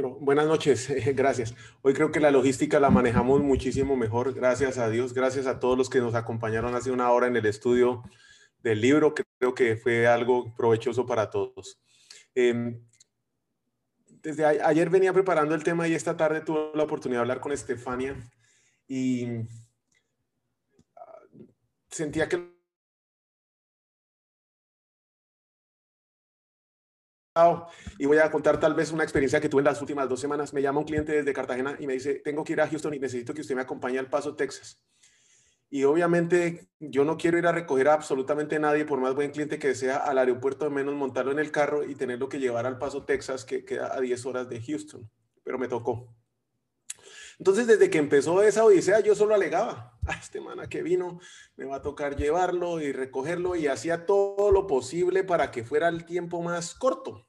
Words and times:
Buenas 0.00 0.46
noches, 0.46 0.88
gracias. 1.14 1.54
Hoy 1.82 1.92
creo 1.92 2.10
que 2.10 2.20
la 2.20 2.30
logística 2.30 2.80
la 2.80 2.88
manejamos 2.88 3.42
muchísimo 3.42 3.94
mejor, 3.94 4.32
gracias 4.32 4.78
a 4.78 4.88
Dios, 4.88 5.12
gracias 5.12 5.46
a 5.46 5.60
todos 5.60 5.76
los 5.76 5.90
que 5.90 6.00
nos 6.00 6.14
acompañaron 6.14 6.74
hace 6.74 6.90
una 6.90 7.10
hora 7.10 7.26
en 7.26 7.36
el 7.36 7.44
estudio 7.44 8.02
del 8.62 8.80
libro, 8.80 9.14
creo 9.14 9.54
que 9.54 9.76
fue 9.76 10.06
algo 10.06 10.54
provechoso 10.54 11.04
para 11.04 11.28
todos. 11.28 11.78
Em, 12.34 12.80
desde 14.22 14.46
ayer 14.46 14.88
venía 14.88 15.12
preparando 15.12 15.54
el 15.54 15.64
tema 15.64 15.86
y 15.86 15.94
esta 15.94 16.16
tarde 16.16 16.40
tuve 16.40 16.70
la 16.74 16.84
oportunidad 16.84 17.18
de 17.18 17.22
hablar 17.22 17.40
con 17.40 17.52
Estefania 17.52 18.16
y 18.88 19.26
ah, 20.96 21.18
sentía 21.90 22.28
que 22.28 22.51
y 27.98 28.04
voy 28.04 28.18
a 28.18 28.30
contar 28.30 28.60
tal 28.60 28.74
vez 28.74 28.92
una 28.92 29.04
experiencia 29.04 29.40
que 29.40 29.48
tuve 29.48 29.60
en 29.60 29.66
las 29.66 29.80
últimas 29.80 30.06
dos 30.06 30.20
semanas. 30.20 30.52
Me 30.52 30.60
llama 30.60 30.80
un 30.80 30.84
cliente 30.84 31.12
desde 31.12 31.32
Cartagena 31.32 31.76
y 31.78 31.86
me 31.86 31.94
dice, 31.94 32.16
tengo 32.16 32.44
que 32.44 32.52
ir 32.52 32.60
a 32.60 32.68
Houston 32.68 32.92
y 32.92 32.98
necesito 32.98 33.32
que 33.32 33.40
usted 33.40 33.54
me 33.54 33.62
acompañe 33.62 33.98
al 33.98 34.10
Paso, 34.10 34.36
Texas. 34.36 34.82
Y 35.70 35.84
obviamente 35.84 36.68
yo 36.78 37.04
no 37.06 37.16
quiero 37.16 37.38
ir 37.38 37.46
a 37.46 37.52
recoger 37.52 37.88
a 37.88 37.94
absolutamente 37.94 38.58
nadie, 38.58 38.84
por 38.84 39.00
más 39.00 39.14
buen 39.14 39.30
cliente 39.30 39.58
que 39.58 39.74
sea, 39.74 39.96
al 39.96 40.18
aeropuerto, 40.18 40.70
menos 40.70 40.94
montarlo 40.94 41.32
en 41.32 41.38
el 41.38 41.50
carro 41.50 41.84
y 41.84 41.94
tenerlo 41.94 42.28
que 42.28 42.38
llevar 42.38 42.66
al 42.66 42.78
Paso, 42.78 43.04
Texas, 43.04 43.46
que 43.46 43.64
queda 43.64 43.96
a 43.96 44.00
10 44.00 44.26
horas 44.26 44.50
de 44.50 44.60
Houston. 44.60 45.08
Pero 45.42 45.58
me 45.58 45.68
tocó. 45.68 46.14
Entonces, 47.38 47.66
desde 47.66 47.90
que 47.90 47.98
empezó 47.98 48.42
esa 48.42 48.64
odisea, 48.64 49.00
yo 49.00 49.14
solo 49.14 49.34
alegaba, 49.34 49.98
a 50.06 50.12
ah, 50.12 50.18
este 50.20 50.40
mana 50.40 50.68
que 50.68 50.82
vino, 50.82 51.20
me 51.56 51.64
va 51.64 51.76
a 51.76 51.82
tocar 51.82 52.16
llevarlo 52.16 52.80
y 52.80 52.92
recogerlo 52.92 53.56
y 53.56 53.66
hacía 53.66 54.06
todo 54.06 54.50
lo 54.50 54.66
posible 54.66 55.24
para 55.24 55.50
que 55.50 55.64
fuera 55.64 55.88
el 55.88 56.04
tiempo 56.04 56.42
más 56.42 56.74
corto. 56.74 57.26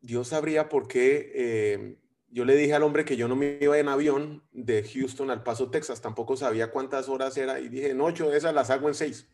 Dios 0.00 0.28
sabría 0.28 0.68
por 0.68 0.86
qué 0.86 1.32
eh, 1.34 1.98
yo 2.36 2.44
le 2.44 2.54
dije 2.54 2.74
al 2.74 2.82
hombre 2.82 3.04
que 3.04 3.16
yo 3.16 3.28
no 3.28 3.36
me 3.36 3.58
iba 3.60 3.78
en 3.78 3.88
avión 3.88 4.46
de 4.52 4.82
Houston 4.82 5.30
al 5.30 5.42
Paso, 5.42 5.70
Texas. 5.70 6.02
Tampoco 6.02 6.36
sabía 6.36 6.70
cuántas 6.70 7.08
horas 7.08 7.36
era 7.38 7.60
y 7.60 7.68
dije, 7.68 7.90
en 7.90 8.00
ocho 8.02 8.28
de 8.28 8.36
esas 8.36 8.52
las 8.52 8.68
hago 8.68 8.88
en 8.88 8.94
seis. 8.94 9.26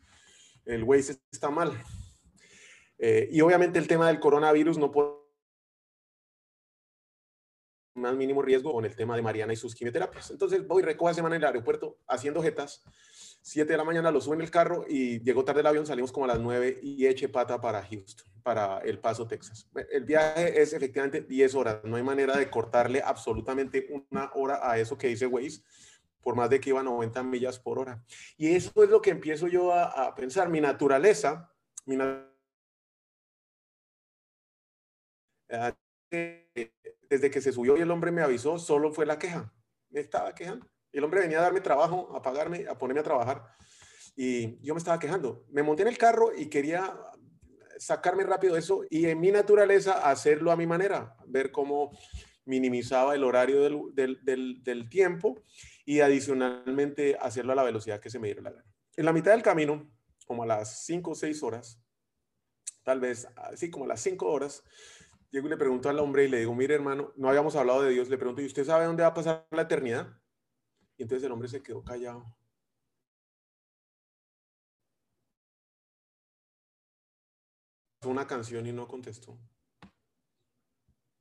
El 0.65 0.83
Waze 0.83 1.17
está 1.31 1.49
mal. 1.49 1.73
Eh, 2.97 3.27
y 3.29 3.41
obviamente 3.41 3.77
el 3.77 3.89
tema 3.89 4.07
del 4.07 4.21
coronavirus 4.21 4.77
no 4.77 4.91
puede 4.91 5.22
más 7.95 8.15
mínimo 8.15 8.41
riesgo 8.41 8.73
con 8.73 8.85
el 8.85 8.95
tema 8.95 9.15
de 9.15 9.21
Mariana 9.21 9.53
y 9.53 9.55
sus 9.55 9.75
quimioterapias. 9.75 10.31
Entonces 10.31 10.65
voy, 10.67 10.83
recojo 10.83 11.09
a 11.09 11.13
semana 11.13 11.35
en 11.35 11.41
el 11.41 11.47
aeropuerto 11.47 11.97
haciendo 12.07 12.41
jetas 12.41 12.83
7 13.43 13.73
de 13.73 13.77
la 13.77 13.83
mañana 13.83 14.09
lo 14.09 14.21
subo 14.21 14.35
en 14.35 14.41
el 14.41 14.49
carro 14.49 14.85
y 14.87 15.21
llegó 15.21 15.43
tarde 15.43 15.59
el 15.59 15.67
avión, 15.67 15.85
salimos 15.85 16.13
como 16.13 16.25
a 16.25 16.29
las 16.29 16.39
9 16.39 16.79
y 16.81 17.05
eche 17.05 17.27
pata 17.27 17.59
para 17.59 17.83
Houston, 17.83 18.25
para 18.41 18.79
El 18.79 18.99
Paso, 18.99 19.27
Texas. 19.27 19.69
El 19.91 20.05
viaje 20.05 20.61
es 20.61 20.71
efectivamente 20.71 21.21
10 21.21 21.55
horas, 21.55 21.83
no 21.83 21.97
hay 21.97 22.03
manera 22.03 22.37
de 22.37 22.49
cortarle 22.49 23.01
absolutamente 23.01 23.85
una 24.09 24.31
hora 24.33 24.59
a 24.63 24.79
eso 24.79 24.97
que 24.97 25.07
dice 25.07 25.27
Waze, 25.27 25.61
por 26.21 26.37
más 26.37 26.49
de 26.49 26.61
que 26.61 26.69
iba 26.69 26.79
a 26.79 26.83
90 26.83 27.21
millas 27.23 27.59
por 27.59 27.79
hora. 27.79 28.01
Y 28.37 28.55
eso 28.55 28.71
es 28.81 28.89
lo 28.89 29.01
que 29.01 29.09
empiezo 29.09 29.47
yo 29.47 29.73
a, 29.73 30.15
pensar, 30.15 30.47
mi 30.47 30.61
naturaleza, 30.61 31.51
mi 31.85 31.97
desde 37.09 37.29
que 37.29 37.41
se 37.41 37.51
subió 37.51 37.77
y 37.77 37.81
el 37.81 37.91
hombre 37.91 38.11
me 38.11 38.21
avisó, 38.21 38.57
solo 38.59 38.91
fue 38.91 39.05
la 39.05 39.19
queja. 39.19 39.53
Me 39.89 39.99
estaba 39.99 40.33
quejando. 40.33 40.67
El 40.91 41.03
hombre 41.03 41.21
venía 41.21 41.39
a 41.39 41.43
darme 41.43 41.61
trabajo, 41.61 42.15
a 42.15 42.21
pagarme, 42.21 42.65
a 42.67 42.77
ponerme 42.77 43.01
a 43.01 43.03
trabajar. 43.03 43.43
Y 44.15 44.63
yo 44.63 44.73
me 44.73 44.77
estaba 44.77 44.99
quejando. 44.99 45.45
Me 45.49 45.63
monté 45.63 45.81
en 45.81 45.87
el 45.87 45.97
carro 45.97 46.31
y 46.35 46.47
quería 46.47 46.95
sacarme 47.77 48.23
rápido 48.23 48.55
eso 48.55 48.83
y 48.89 49.07
en 49.07 49.19
mi 49.19 49.31
naturaleza 49.31 50.09
hacerlo 50.09 50.51
a 50.51 50.55
mi 50.55 50.67
manera, 50.67 51.15
ver 51.27 51.51
cómo 51.51 51.91
minimizaba 52.45 53.15
el 53.15 53.23
horario 53.23 53.91
del, 53.91 54.89
tiempo 54.89 55.41
y 55.85 56.01
adicionalmente 56.01 57.17
hacerlo 57.19 57.53
a 57.53 57.55
la 57.55 57.63
velocidad 57.63 57.99
que 57.99 58.09
se 58.09 58.19
me 58.19 58.27
diera 58.27 58.41
la 58.41 58.51
gana. 58.51 58.65
En 58.95 59.05
la 59.05 59.13
mitad 59.13 59.31
del 59.31 59.41
camino, 59.41 59.89
como 60.25 60.43
a 60.43 60.45
las 60.45 60.85
5 60.85 61.11
o 61.11 61.15
6 61.15 61.43
horas, 61.43 61.79
tal 62.83 62.99
vez 62.99 63.27
así 63.35 63.69
como 63.69 63.85
a 63.85 63.89
las 63.89 64.01
5 64.01 64.25
horas, 64.25 64.63
llego 65.33 65.47
y 65.47 65.49
le 65.49 65.57
pregunto 65.57 65.89
al 65.89 65.99
hombre 65.99 66.25
y 66.25 66.27
le 66.27 66.39
digo, 66.39 66.53
mire 66.53 66.75
hermano, 66.75 67.11
no 67.15 67.27
habíamos 67.27 67.55
hablado 67.55 67.81
de 67.81 67.89
Dios, 67.89 68.07
le 68.07 68.17
pregunto, 68.17 68.41
¿y 68.41 68.45
usted 68.45 68.63
sabe 68.65 68.85
dónde 68.85 69.01
va 69.01 69.09
a 69.09 69.13
pasar 69.15 69.47
la 69.49 69.63
eternidad? 69.63 70.07
Y 70.95 71.01
entonces 71.01 71.25
el 71.25 71.31
hombre 71.31 71.47
se 71.47 71.63
quedó 71.63 71.83
callado. 71.83 72.23
Una 78.05 78.27
canción 78.27 78.67
y 78.67 78.71
no 78.71 78.87
contestó. 78.87 79.39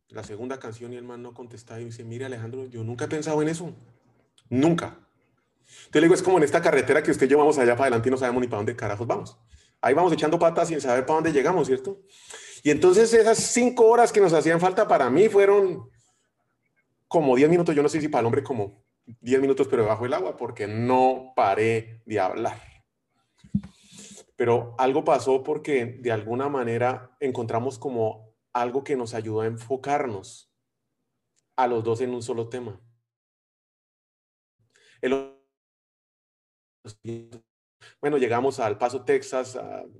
La 0.08 0.22
segunda 0.22 0.58
canción 0.58 0.92
y 0.92 0.96
el 0.96 1.04
man 1.04 1.22
no 1.22 1.32
contestaba 1.32 1.80
y 1.80 1.86
dice, 1.86 2.04
mire 2.04 2.26
Alejandro, 2.26 2.66
yo 2.66 2.84
nunca 2.84 3.06
he 3.06 3.08
pensado 3.08 3.40
en 3.40 3.48
eso. 3.48 3.74
Nunca. 4.50 4.98
Entonces 5.86 5.94
le 5.94 6.00
digo, 6.02 6.14
es 6.14 6.22
como 6.22 6.36
en 6.36 6.44
esta 6.44 6.60
carretera 6.60 7.02
que 7.02 7.12
usted 7.12 7.26
llevamos 7.26 7.56
allá 7.56 7.72
para 7.76 7.84
adelante 7.84 8.10
y 8.10 8.12
no 8.12 8.18
sabemos 8.18 8.42
ni 8.42 8.48
para 8.48 8.58
dónde 8.58 8.76
carajos 8.76 9.06
vamos. 9.06 9.38
Ahí 9.80 9.94
vamos 9.94 10.12
echando 10.12 10.38
patas 10.38 10.68
sin 10.68 10.82
saber 10.82 11.06
para 11.06 11.14
dónde 11.14 11.32
llegamos, 11.32 11.66
¿cierto? 11.66 12.02
Y 12.62 12.70
entonces 12.70 13.12
esas 13.12 13.38
cinco 13.38 13.86
horas 13.86 14.12
que 14.12 14.20
nos 14.20 14.32
hacían 14.32 14.60
falta 14.60 14.86
para 14.86 15.10
mí 15.10 15.28
fueron 15.28 15.90
como 17.08 17.36
diez 17.36 17.50
minutos, 17.50 17.74
yo 17.74 17.82
no 17.82 17.88
sé 17.88 18.00
si 18.00 18.08
para 18.08 18.20
el 18.20 18.26
hombre 18.26 18.42
como 18.42 18.82
10 19.20 19.40
minutos 19.40 19.68
pero 19.68 19.86
bajo 19.86 20.06
el 20.06 20.14
agua 20.14 20.36
porque 20.36 20.66
no 20.66 21.32
paré 21.34 22.02
de 22.06 22.20
hablar. 22.20 22.60
Pero 24.36 24.74
algo 24.78 25.04
pasó 25.04 25.42
porque 25.42 25.84
de 26.00 26.12
alguna 26.12 26.48
manera 26.48 27.16
encontramos 27.20 27.78
como 27.78 28.32
algo 28.52 28.82
que 28.82 28.96
nos 28.96 29.14
ayudó 29.14 29.42
a 29.42 29.46
enfocarnos 29.46 30.52
a 31.56 31.66
los 31.66 31.84
dos 31.84 32.00
en 32.00 32.14
un 32.14 32.22
solo 32.22 32.48
tema. 32.48 32.80
bueno, 38.00 38.16
llegamos 38.16 38.58
al 38.60 38.78
Paso, 38.78 39.04
Texas, 39.04 39.58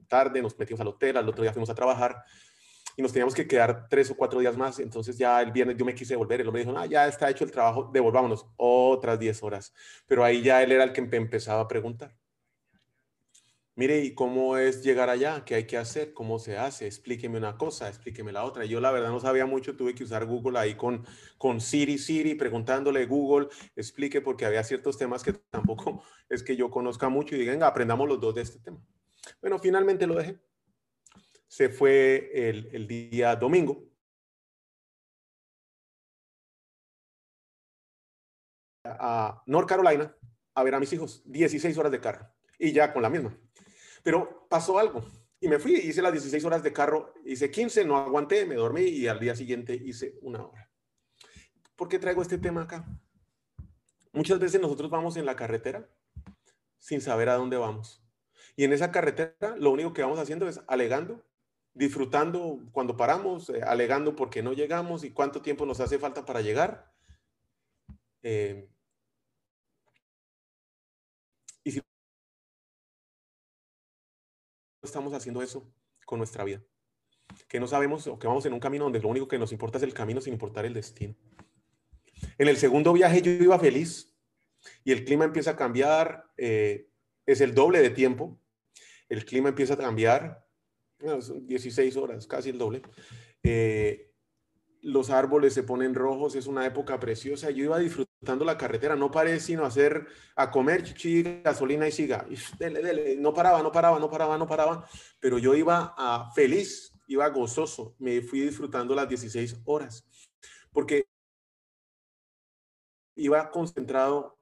tarde, 0.09 0.41
nos 0.41 0.59
metimos 0.59 0.81
al 0.81 0.89
hotel, 0.89 1.17
al 1.17 1.29
otro 1.29 1.43
día 1.43 1.53
fuimos 1.53 1.71
a 1.71 1.75
trabajar 1.75 2.25
y 2.97 3.03
nos 3.03 3.13
teníamos 3.13 3.35
que 3.35 3.47
quedar 3.47 3.89
tres 3.89 4.11
o 4.11 4.17
cuatro 4.17 4.41
días 4.41 4.57
más. 4.57 4.79
Entonces 4.79 5.17
ya 5.19 5.41
el 5.41 5.53
viernes 5.53 5.77
yo 5.77 5.85
me 5.85 5.95
quise 5.95 6.17
volver. 6.17 6.41
El 6.41 6.49
hombre 6.49 6.65
dijo, 6.65 6.77
ah, 6.77 6.87
ya 6.87 7.07
está 7.07 7.31
hecho 7.31 7.45
el 7.45 7.51
trabajo, 7.51 7.91
devolvámonos 7.93 8.47
otras 8.57 9.19
diez 9.19 9.43
horas. 9.43 9.73
Pero 10.07 10.25
ahí 10.25 10.43
ya 10.43 10.63
él 10.63 10.73
era 10.73 10.85
el 10.85 10.93
que 10.93 11.01
empezaba 11.01 11.61
a 11.61 11.69
preguntar. 11.69 12.15
Mire, 13.75 14.05
¿y 14.05 14.15
cómo 14.15 14.59
es 14.59 14.83
llegar 14.83 15.09
allá? 15.09 15.47
¿Qué 15.47 15.55
hay 15.55 15.67
que 15.67 15.79
hacer? 15.79 16.13
¿Cómo 16.13 16.39
se 16.39 16.59
hace? 16.59 16.87
Explíqueme 16.87 17.39
una 17.39 17.57
cosa, 17.57 17.89
explíqueme 17.89 18.31
la 18.31 18.45
otra. 18.45 18.67
Yo 18.67 18.81
la 18.81 18.91
verdad 18.91 19.09
no 19.09 19.19
sabía 19.19 19.47
mucho, 19.47 19.77
tuve 19.77 19.95
que 19.95 20.05
usar 20.05 20.27
Google 20.27 20.59
ahí 20.59 20.75
con, 20.75 21.07
con 21.39 21.59
Siri, 21.59 21.97
Siri, 21.97 22.35
preguntándole 22.35 23.07
Google, 23.07 23.49
explique, 23.75 24.21
porque 24.21 24.45
había 24.45 24.63
ciertos 24.63 24.99
temas 24.99 25.23
que 25.23 25.33
tampoco 25.51 26.03
es 26.29 26.43
que 26.43 26.55
yo 26.55 26.71
conozca 26.71 27.09
mucho 27.09 27.35
y 27.35 27.39
digan, 27.39 27.63
aprendamos 27.63 28.07
los 28.07 28.21
dos 28.21 28.35
de 28.35 28.43
este 28.43 28.59
tema. 28.59 28.79
Bueno, 29.41 29.59
finalmente 29.59 30.07
lo 30.07 30.17
dejé 30.17 30.39
se 31.53 31.69
fue 31.69 32.31
el, 32.49 32.89
día 32.89 33.37
domingo. 33.37 33.87
a 38.85 39.43
North 39.45 39.69
Carolina 39.69 40.17
a 40.55 40.63
ver 40.63 40.75
a 40.75 40.81
mis 40.81 40.91
hijos, 40.95 41.23
16 41.27 41.77
horas 41.77 41.93
de 41.93 42.01
carro 42.01 42.27
y 42.59 42.73
ya 42.73 42.91
con 42.95 43.03
la 43.03 43.11
misma. 43.11 43.39
Pero 44.03 44.47
pasó 44.49 44.79
algo 44.79 45.05
y 45.41 45.49
me 45.49 45.59
fui, 45.59 45.75
hice 45.75 46.01
las 46.01 46.13
16 46.13 46.43
horas 46.47 46.63
de 46.63 46.73
carro, 46.73 47.13
hice 47.27 47.51
15, 47.51 47.85
no 47.85 47.99
aguanté, 47.99 48.47
me 48.47 48.55
dormí 48.55 48.85
y 48.85 49.07
al 49.07 49.21
día 49.21 49.37
siguiente 49.37 49.75
hice 49.75 50.19
una 50.23 50.47
hora. 50.47 50.71
¿Por 51.77 51.87
qué 51.87 51.99
traigo 51.99 52.23
este 52.23 52.39
tema 52.39 52.63
acá? 52.63 52.87
Muchas 54.13 54.39
veces 54.39 54.59
nosotros 54.59 54.91
vamos 54.91 55.19
en 55.19 55.27
la 55.27 55.37
carretera 55.37 55.87
sin 56.79 57.03
saber 57.03 57.29
a 57.29 57.35
dónde 57.35 57.59
vamos. 57.59 58.03
Y 58.57 58.65
en 58.65 58.73
esa 58.73 58.91
carretera 58.91 59.55
lo 59.59 59.71
único 59.71 59.93
que 59.93 60.01
vamos 60.01 60.19
haciendo 60.19 60.49
es 60.49 60.63
alegando 60.67 61.23
disfrutando 61.75 62.61
cuando 62.73 62.97
paramos, 62.97 63.49
eh, 63.51 63.63
alegando 63.63 64.15
porque 64.15 64.43
no 64.43 64.53
llegamos 64.53 65.05
y 65.05 65.11
cuánto 65.11 65.43
tiempo 65.43 65.67
nos 65.67 65.81
hace 65.81 65.99
falta 65.99 66.25
para 66.25 66.41
llegar. 66.41 66.93
Eh, 68.23 68.69
y 71.65 71.73
si 71.73 71.81
estamos 74.83 75.13
haciendo 75.15 75.43
eso 75.43 75.73
con 76.05 76.19
nuestra 76.19 76.45
vida, 76.45 76.63
que 77.49 77.61
no 77.61 77.67
sabemos 77.67 78.07
o 78.07 78.19
que 78.19 78.27
vamos 78.27 78.45
en 78.47 78.53
un 78.53 78.61
camino 78.61 78.85
donde 78.85 79.01
lo 79.01 79.09
único 79.09 79.29
que 79.29 79.39
nos 79.39 79.53
importa 79.53 79.79
es 79.79 79.85
el 79.85 79.95
camino 79.95 80.21
sin 80.21 80.35
importar 80.35 80.65
el 80.65 80.75
destino. 80.75 81.15
En 82.39 82.49
el 82.49 82.57
segundo 82.57 82.93
viaje 82.93 83.23
yo 83.23 83.31
iba 83.31 83.59
feliz 83.59 84.15
y 84.85 84.93
el 84.93 85.05
clima 85.05 85.25
empieza 85.25 85.53
a 85.53 85.57
cambiar, 85.57 86.31
eh, 86.37 86.89
es 87.27 87.41
el 87.41 87.55
doble 87.55 87.81
de 87.81 87.91
tiempo, 87.91 88.39
el 89.09 89.25
clima 89.25 89.49
empieza 89.49 89.75
a 89.75 89.79
cambiar, 89.79 90.42
16 91.03 91.97
horas, 91.97 92.27
casi 92.27 92.51
el 92.51 92.59
doble. 92.59 92.83
Eh, 93.43 94.11
los 94.83 95.11
árboles 95.11 95.55
se 95.55 95.63
ponen 95.63 95.95
rojos, 95.95 96.35
es 96.35 96.47
una 96.47 96.67
época 96.67 96.99
preciosa. 96.99 97.51
Yo 97.51 97.65
iba 97.65 97.79
disfrutando 97.79 98.45
la 98.45 98.59
carretera, 98.59 98.97
no 98.97 99.11
paré 99.11 99.39
sino 99.39 99.65
hacer, 99.65 100.07
a 100.35 100.51
comer 100.51 100.83
chichi, 100.83 101.43
gasolina 101.43 101.87
y 101.87 101.93
siga. 101.93 102.27
No 103.19 103.33
paraba, 103.33 103.63
no 103.63 103.71
paraba, 103.71 103.99
no 103.99 104.11
paraba, 104.11 104.39
no 104.39 104.47
paraba. 104.47 104.89
Pero 105.21 105.39
yo 105.39 105.55
iba 105.55 105.95
a, 105.97 106.31
feliz 106.35 106.93
iba 107.13 107.29
gozoso, 107.29 107.95
me 107.99 108.23
fui 108.23 108.41
disfrutando 108.41 108.95
las 108.95 109.09
16 109.09 109.61
horas, 109.65 110.05
porque 110.73 111.07
iba 113.15 113.51
concentrado, 113.51 114.39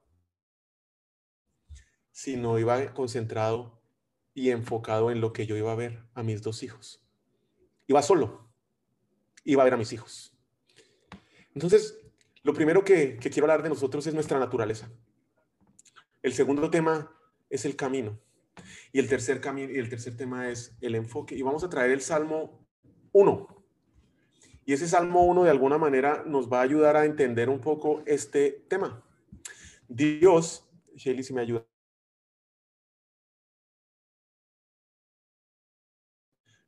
sino 2.11 2.59
iba 2.59 2.93
concentrado 2.93 3.80
y 4.35 4.51
enfocado 4.51 5.11
en 5.11 5.21
lo 5.21 5.33
que 5.33 5.47
yo 5.47 5.57
iba 5.57 5.73
a 5.73 5.77
ver 5.77 6.05
a 6.15 6.23
mis 6.23 6.43
dos 6.43 6.63
hijos. 6.63 7.05
Iba 7.87 8.03
solo, 8.03 8.49
iba 9.45 9.63
a 9.63 9.65
ver 9.65 9.75
a 9.75 9.77
mis 9.77 9.93
hijos. 9.93 10.33
Entonces, 11.55 12.01
lo 12.43 12.55
primero 12.55 12.85
que, 12.85 13.19
quiero 13.19 13.45
hablar 13.45 13.63
de 13.63 13.69
nosotros 13.69 14.07
es 14.07 14.15
nuestra 14.15 14.39
naturaleza. 14.39 14.91
El 16.23 16.33
segundo 16.33 16.71
tema 16.71 17.13
es 17.49 17.65
el 17.65 17.77
camino. 17.77 18.19
Y 18.93 18.99
el 18.99 19.09
tercer, 19.09 19.41
camino, 19.41 19.73
y 19.73 19.79
el 19.79 19.89
tercer 19.89 20.17
tema 20.17 20.51
es 20.51 20.77
el 20.81 20.95
enfoque. 20.95 21.35
Y 21.35 21.43
vamos 21.43 21.65
a 21.65 21.69
traer 21.69 21.91
el 21.91 22.01
Salmo 22.01 22.67
1. 23.13 23.65
Y 24.65 24.73
ese 24.73 24.87
Salmo 24.87 25.25
1 25.25 25.45
de 25.45 25.51
alguna 25.51 25.79
manera 25.79 26.23
nos 26.27 26.51
va 26.51 26.61
a 26.61 26.63
ayudar 26.63 26.97
a 26.97 27.05
entender 27.05 27.49
un 27.49 27.61
poco 27.61 28.03
este 28.07 28.65
tema. 28.69 29.03
Dios, 29.89 30.69
Shelly, 30.95 31.23
si 31.23 31.35
me 31.35 31.41
ayuda. 31.41 31.67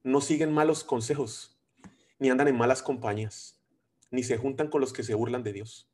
No 0.04 0.20
siguen 0.20 0.52
malos 0.52 0.84
consejos, 0.84 1.56
ni 2.18 2.30
andan 2.30 2.48
en 2.48 2.56
malas 2.56 2.82
compañías, 2.82 3.60
ni 4.10 4.22
se 4.22 4.36
juntan 4.36 4.68
con 4.68 4.80
los 4.80 4.92
que 4.92 5.02
se 5.02 5.14
burlan 5.14 5.42
de 5.42 5.52
Dios. 5.52 5.88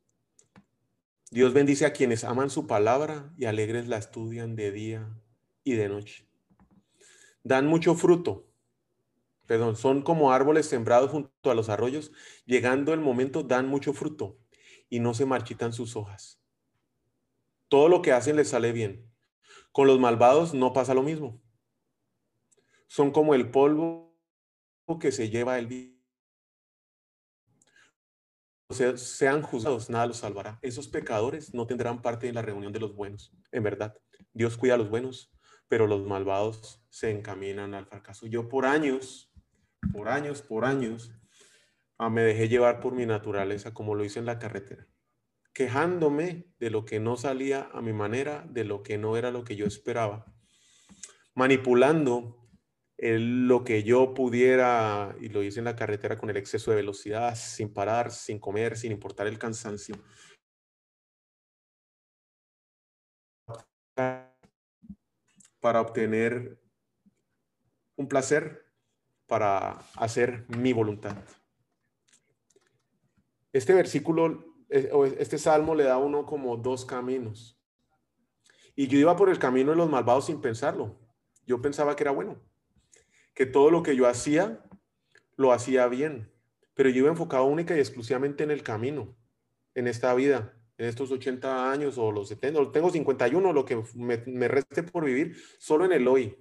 Dios 1.31 1.53
bendice 1.53 1.85
a 1.85 1.93
quienes 1.93 2.25
aman 2.25 2.49
su 2.49 2.67
palabra 2.67 3.35
y 3.37 3.45
alegres 3.45 3.87
la 3.87 3.99
estudian 3.99 4.57
de 4.57 4.73
día 4.73 5.09
y 5.63 5.75
de 5.75 5.91
noche. 5.91 6.27
Dan 7.43 7.67
mucho 7.67 7.95
fruto. 7.95 8.47
Perdón, 9.47 9.77
son 9.77 10.01
como 10.01 10.33
árboles 10.33 10.67
sembrados 10.67 11.11
junto 11.11 11.51
a 11.51 11.55
los 11.55 11.69
arroyos. 11.69 12.13
Llegando 12.47 12.95
el 12.95 13.01
momento, 13.01 13.43
dan 13.43 13.69
mucho 13.69 13.93
fruto 13.93 14.39
y 14.89 15.01
no 15.01 15.13
se 15.13 15.27
marchitan 15.27 15.75
sus 15.75 15.97
hojas. 15.97 16.41
Todo 17.69 17.89
lo 17.89 18.01
que 18.01 18.13
hacen 18.13 18.37
les 18.37 18.49
sale 18.49 18.73
bien. 18.73 19.11
Con 19.73 19.87
los 19.87 19.99
malvados 19.99 20.55
no 20.55 20.73
pasa 20.73 20.95
lo 20.95 21.03
mismo. 21.03 21.43
Son 22.89 23.13
como 23.13 23.35
el 23.35 23.51
polvo 23.51 24.19
que 25.01 25.13
se 25.13 25.31
lleva 25.31 25.59
el 25.59 25.67
viento 25.67 25.99
sean 28.97 29.43
juzgados, 29.43 29.89
nada 29.89 30.07
los 30.07 30.19
salvará. 30.19 30.59
Esos 30.63 30.89
pecadores 30.89 31.55
no 31.55 31.67
tendrán 31.67 32.03
parte 32.03 32.29
en 32.29 32.35
la 32.35 32.43
reunión 32.43 32.73
de 32.73 32.81
los 32.81 32.95
buenos. 32.95 33.33
En 33.51 33.63
verdad, 33.63 33.97
Dios 34.33 34.57
cuida 34.57 34.75
a 34.75 34.79
los 34.79 34.91
buenos, 34.91 35.33
pero 35.69 35.87
los 35.87 36.07
malvados 36.07 36.85
se 36.91 37.11
encaminan 37.11 37.75
al 37.75 37.87
fracaso. 37.87 38.27
Yo 38.27 38.49
por 38.49 38.67
años, 38.67 39.33
por 39.93 40.09
años, 40.09 40.43
por 40.43 40.67
años, 40.67 41.13
ah, 41.97 42.11
me 42.11 42.23
dejé 42.23 42.49
llevar 42.49 42.81
por 42.81 42.93
mi 42.93 43.07
naturaleza, 43.07 43.73
como 43.73 43.95
lo 43.95 44.05
hice 44.05 44.19
en 44.19 44.27
la 44.27 44.39
carretera, 44.39 44.87
quejándome 45.55 46.53
de 46.59 46.71
lo 46.71 46.85
que 46.85 47.01
no 47.01 47.17
salía 47.17 47.71
a 47.73 47.81
mi 47.81 47.95
manera, 47.95 48.47
de 48.51 48.65
lo 48.65 48.83
que 48.83 48.99
no 48.99 49.17
era 49.17 49.31
lo 49.31 49.45
que 49.45 49.57
yo 49.57 49.65
esperaba, 49.67 50.27
manipulando 51.35 52.38
lo 52.99 53.63
que 53.63 53.85
yo 53.85 54.13
pudiera, 54.13 55.15
y 55.21 55.29
lo 55.29 55.43
hice 55.43 55.61
en 55.61 55.67
la 55.67 55.77
carretera 55.77 56.19
con 56.19 56.31
el 56.31 56.37
exceso 56.37 56.71
de 56.71 56.79
velocidad, 56.79 57.37
sin 57.37 57.73
parar, 57.73 58.11
sin 58.11 58.41
comer, 58.41 58.77
sin 58.77 58.91
importar 58.91 59.29
el 59.29 59.39
cansancio. 59.39 59.95
Para 65.61 65.81
obtener 65.81 66.61
un 67.97 68.09
placer, 68.09 68.67
para 69.27 69.71
hacer 69.95 70.47
mi 70.49 70.73
voluntad. 70.73 71.17
Este 73.53 73.75
versículo, 73.75 74.57
eh, 74.71 74.91
este 75.19 75.39
salmo 75.39 75.75
le 75.75 75.85
da 75.85 75.95
a 75.95 75.99
uno 75.99 76.27
como 76.27 76.57
dos 76.57 76.85
caminos. 76.85 77.61
Y 78.75 78.89
yo 78.89 78.99
iba 78.99 79.17
por 79.17 79.29
el 79.29 79.39
camino 79.39 79.71
de 79.71 79.77
los 79.77 79.91
malvados 79.91 80.27
sin 80.27 80.41
pensarlo. 80.41 80.99
Yo 81.47 81.61
pensaba 81.61 81.95
que 81.97 82.05
era 82.05 82.13
bueno 82.13 82.41
que 83.39 83.47
todo 83.47 83.71
lo 83.71 83.85
que 83.85 83.95
yo 83.95 84.09
hacía, 84.09 84.65
lo 85.37 85.53
hacía 85.53 85.87
bien, 85.87 86.29
pero 86.75 86.91
yo 86.91 87.03
iba 87.03 87.09
enfocado 87.09 87.45
única 87.45 87.77
y 87.77 87.79
exclusivamente 87.79 88.43
en 88.43 88.51
el 88.51 88.65
camino, 88.65 89.17
en 89.77 89.87
esta 89.87 90.13
vida, 90.13 90.61
en 90.77 90.87
estos 90.89 91.13
80 91.13 91.71
años 91.71 91.99
o 91.99 92.11
los 92.11 92.27
70, 92.27 92.73
tengo 92.73 92.91
51, 92.91 93.53
lo 93.53 93.65
que 93.65 93.81
me, 93.95 94.49
reste 94.49 94.83
por 94.83 95.05
vivir, 95.05 95.41
solo 95.61 95.85
en 95.85 95.93
el 95.93 96.09
hoy. 96.09 96.37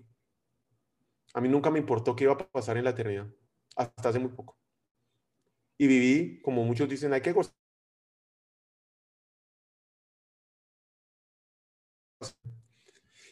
A 1.35 1.39
mí 1.39 1.47
nunca 1.49 1.69
me 1.69 1.77
importó 1.77 2.15
qué 2.15 2.23
iba 2.23 2.33
a 2.33 2.37
pasar 2.49 2.77
en 2.77 2.85
la 2.85 2.89
eternidad, 2.89 3.27
hasta 3.75 4.09
hace 4.09 4.17
muy 4.17 4.31
poco. 4.31 4.57
Y 5.77 5.85
viví, 5.85 6.41
como 6.41 6.63
muchos 6.63 6.89
dicen, 6.89 7.13
hay 7.13 7.21
que 7.21 7.31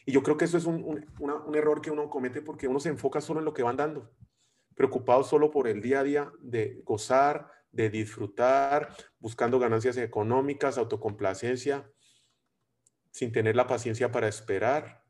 Y 0.08 0.12
yo 0.12 0.22
creo 0.22 0.36
que 0.36 0.44
eso 0.44 0.56
es 0.56 0.66
un, 0.66 1.04
error 1.54 1.82
que 1.82 1.90
uno 1.90 2.08
comete 2.08 2.40
porque 2.40 2.68
uno 2.68 2.78
se 2.78 2.88
enfoca 2.88 3.20
solo 3.20 3.40
en 3.40 3.44
lo 3.44 3.52
que 3.52 3.64
van 3.64 3.76
dando, 3.76 4.14
preocupado 4.76 5.24
solo 5.24 5.50
por 5.50 5.66
el 5.66 5.82
día 5.82 6.00
a 6.00 6.04
día 6.04 6.32
de 6.38 6.80
gozar, 6.84 7.50
de 7.72 7.90
disfrutar, 7.90 8.94
buscando 9.18 9.58
ganancias 9.58 9.96
económicas, 9.96 10.78
autocomplacencia, 10.78 11.90
sin 13.10 13.32
tener 13.32 13.56
la 13.56 13.66
paciencia 13.66 14.12
para 14.12 14.28
esperar. 14.28 15.04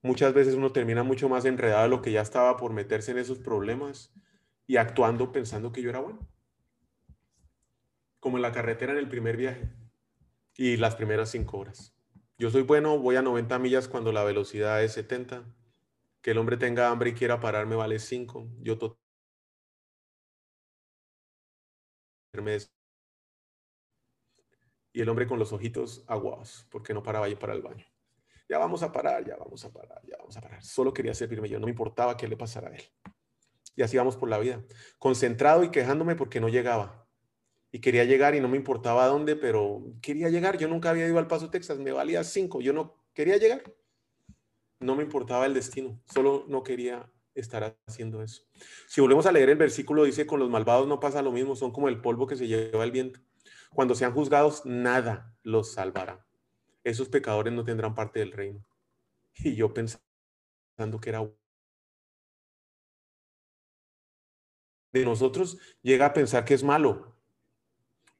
Muchas 0.00 0.32
veces 0.32 0.54
uno 0.54 0.72
termina 0.72 1.02
mucho 1.02 1.28
más 1.28 1.44
enredado 1.44 1.82
de 1.82 1.88
lo 1.90 2.00
que 2.00 2.12
ya 2.12 2.22
estaba 2.22 2.56
por 2.56 2.72
meterse 2.72 3.10
en 3.10 3.18
esos 3.18 3.38
problemas 3.38 4.14
y 4.66 4.78
actuando 4.78 5.30
pensando 5.30 5.72
que 5.72 5.82
yo 5.82 5.90
era 5.90 6.00
bueno. 6.00 6.26
Como 8.18 8.38
en 8.38 8.42
la 8.42 8.52
carretera 8.52 8.92
en 8.92 8.98
el 8.98 9.08
primer 9.10 9.36
viaje 9.36 9.70
y 10.56 10.78
las 10.78 10.96
primeras 10.96 11.30
cinco 11.30 11.58
horas. 11.58 11.93
Yo 12.36 12.50
soy 12.50 12.62
bueno, 12.62 12.98
voy 12.98 13.16
a 13.16 13.22
90 13.22 13.58
millas 13.58 13.88
cuando 13.88 14.12
la 14.12 14.24
velocidad 14.24 14.82
es 14.82 14.92
70. 14.92 15.44
Que 16.20 16.32
el 16.32 16.38
hombre 16.38 16.56
tenga 16.56 16.88
hambre 16.88 17.10
y 17.10 17.14
quiera 17.14 17.38
pararme 17.38 17.76
vale 17.76 17.98
5. 17.98 18.48
Yo 18.60 18.78
y 24.92 25.00
el 25.00 25.08
hombre 25.08 25.26
con 25.26 25.38
los 25.38 25.52
ojitos 25.52 26.04
aguados, 26.06 26.66
porque 26.70 26.94
no 26.94 27.02
paraba 27.02 27.28
ir 27.28 27.38
para 27.38 27.52
el 27.52 27.62
baño. 27.62 27.84
Ya 28.48 28.58
vamos 28.58 28.82
a 28.82 28.92
parar, 28.92 29.24
ya 29.24 29.36
vamos 29.36 29.64
a 29.64 29.72
parar, 29.72 30.00
ya 30.06 30.16
vamos 30.18 30.36
a 30.36 30.40
parar. 30.40 30.62
Solo 30.62 30.92
quería 30.92 31.14
servirme 31.14 31.48
yo, 31.48 31.58
no 31.58 31.66
me 31.66 31.72
importaba 31.72 32.16
qué 32.16 32.28
le 32.28 32.36
pasara 32.36 32.68
a 32.68 32.74
él. 32.74 32.82
Y 33.76 33.82
así 33.82 33.96
vamos 33.96 34.16
por 34.16 34.28
la 34.28 34.38
vida, 34.38 34.64
concentrado 34.98 35.64
y 35.64 35.70
quejándome 35.70 36.14
porque 36.14 36.40
no 36.40 36.48
llegaba 36.48 37.03
y 37.74 37.80
quería 37.80 38.04
llegar 38.04 38.36
y 38.36 38.40
no 38.40 38.46
me 38.46 38.56
importaba 38.56 39.08
dónde, 39.08 39.34
pero 39.34 39.82
quería 40.00 40.28
llegar. 40.28 40.58
Yo 40.58 40.68
nunca 40.68 40.90
había 40.90 41.08
ido 41.08 41.18
al 41.18 41.26
Paso, 41.26 41.50
Texas, 41.50 41.76
me 41.80 41.90
valía 41.90 42.22
cinco, 42.22 42.60
yo 42.60 42.72
no 42.72 42.94
quería 43.12 43.36
llegar. 43.36 43.64
No 44.78 44.94
me 44.94 45.02
importaba 45.02 45.44
el 45.44 45.54
destino, 45.54 46.00
solo 46.04 46.44
no 46.46 46.62
quería 46.62 47.10
estar 47.34 47.76
haciendo 47.88 48.22
eso. 48.22 48.44
Si 48.86 49.00
volvemos 49.00 49.26
a 49.26 49.32
leer 49.32 49.50
el 49.50 49.56
versículo, 49.56 50.04
dice, 50.04 50.24
con 50.24 50.38
los 50.38 50.50
malvados 50.50 50.86
no 50.86 51.00
pasa 51.00 51.20
lo 51.20 51.32
mismo, 51.32 51.56
son 51.56 51.72
como 51.72 51.88
el 51.88 52.00
polvo 52.00 52.28
que 52.28 52.36
se 52.36 52.46
lleva 52.46 52.84
el 52.84 52.92
viento. 52.92 53.18
Cuando 53.70 53.96
sean 53.96 54.12
juzgados, 54.12 54.64
nada 54.64 55.36
los 55.42 55.72
salvará. 55.72 56.24
Esos 56.84 57.08
pecadores 57.08 57.52
no 57.52 57.64
tendrán 57.64 57.96
parte 57.96 58.20
del 58.20 58.30
reino. 58.30 58.64
Y 59.34 59.56
yo 59.56 59.74
pensando 59.74 60.00
que 61.02 61.10
era 61.10 61.28
de 64.92 65.04
nosotros 65.04 65.58
llega 65.82 66.06
a 66.06 66.12
pensar 66.12 66.44
que 66.44 66.54
es 66.54 66.62
malo, 66.62 67.13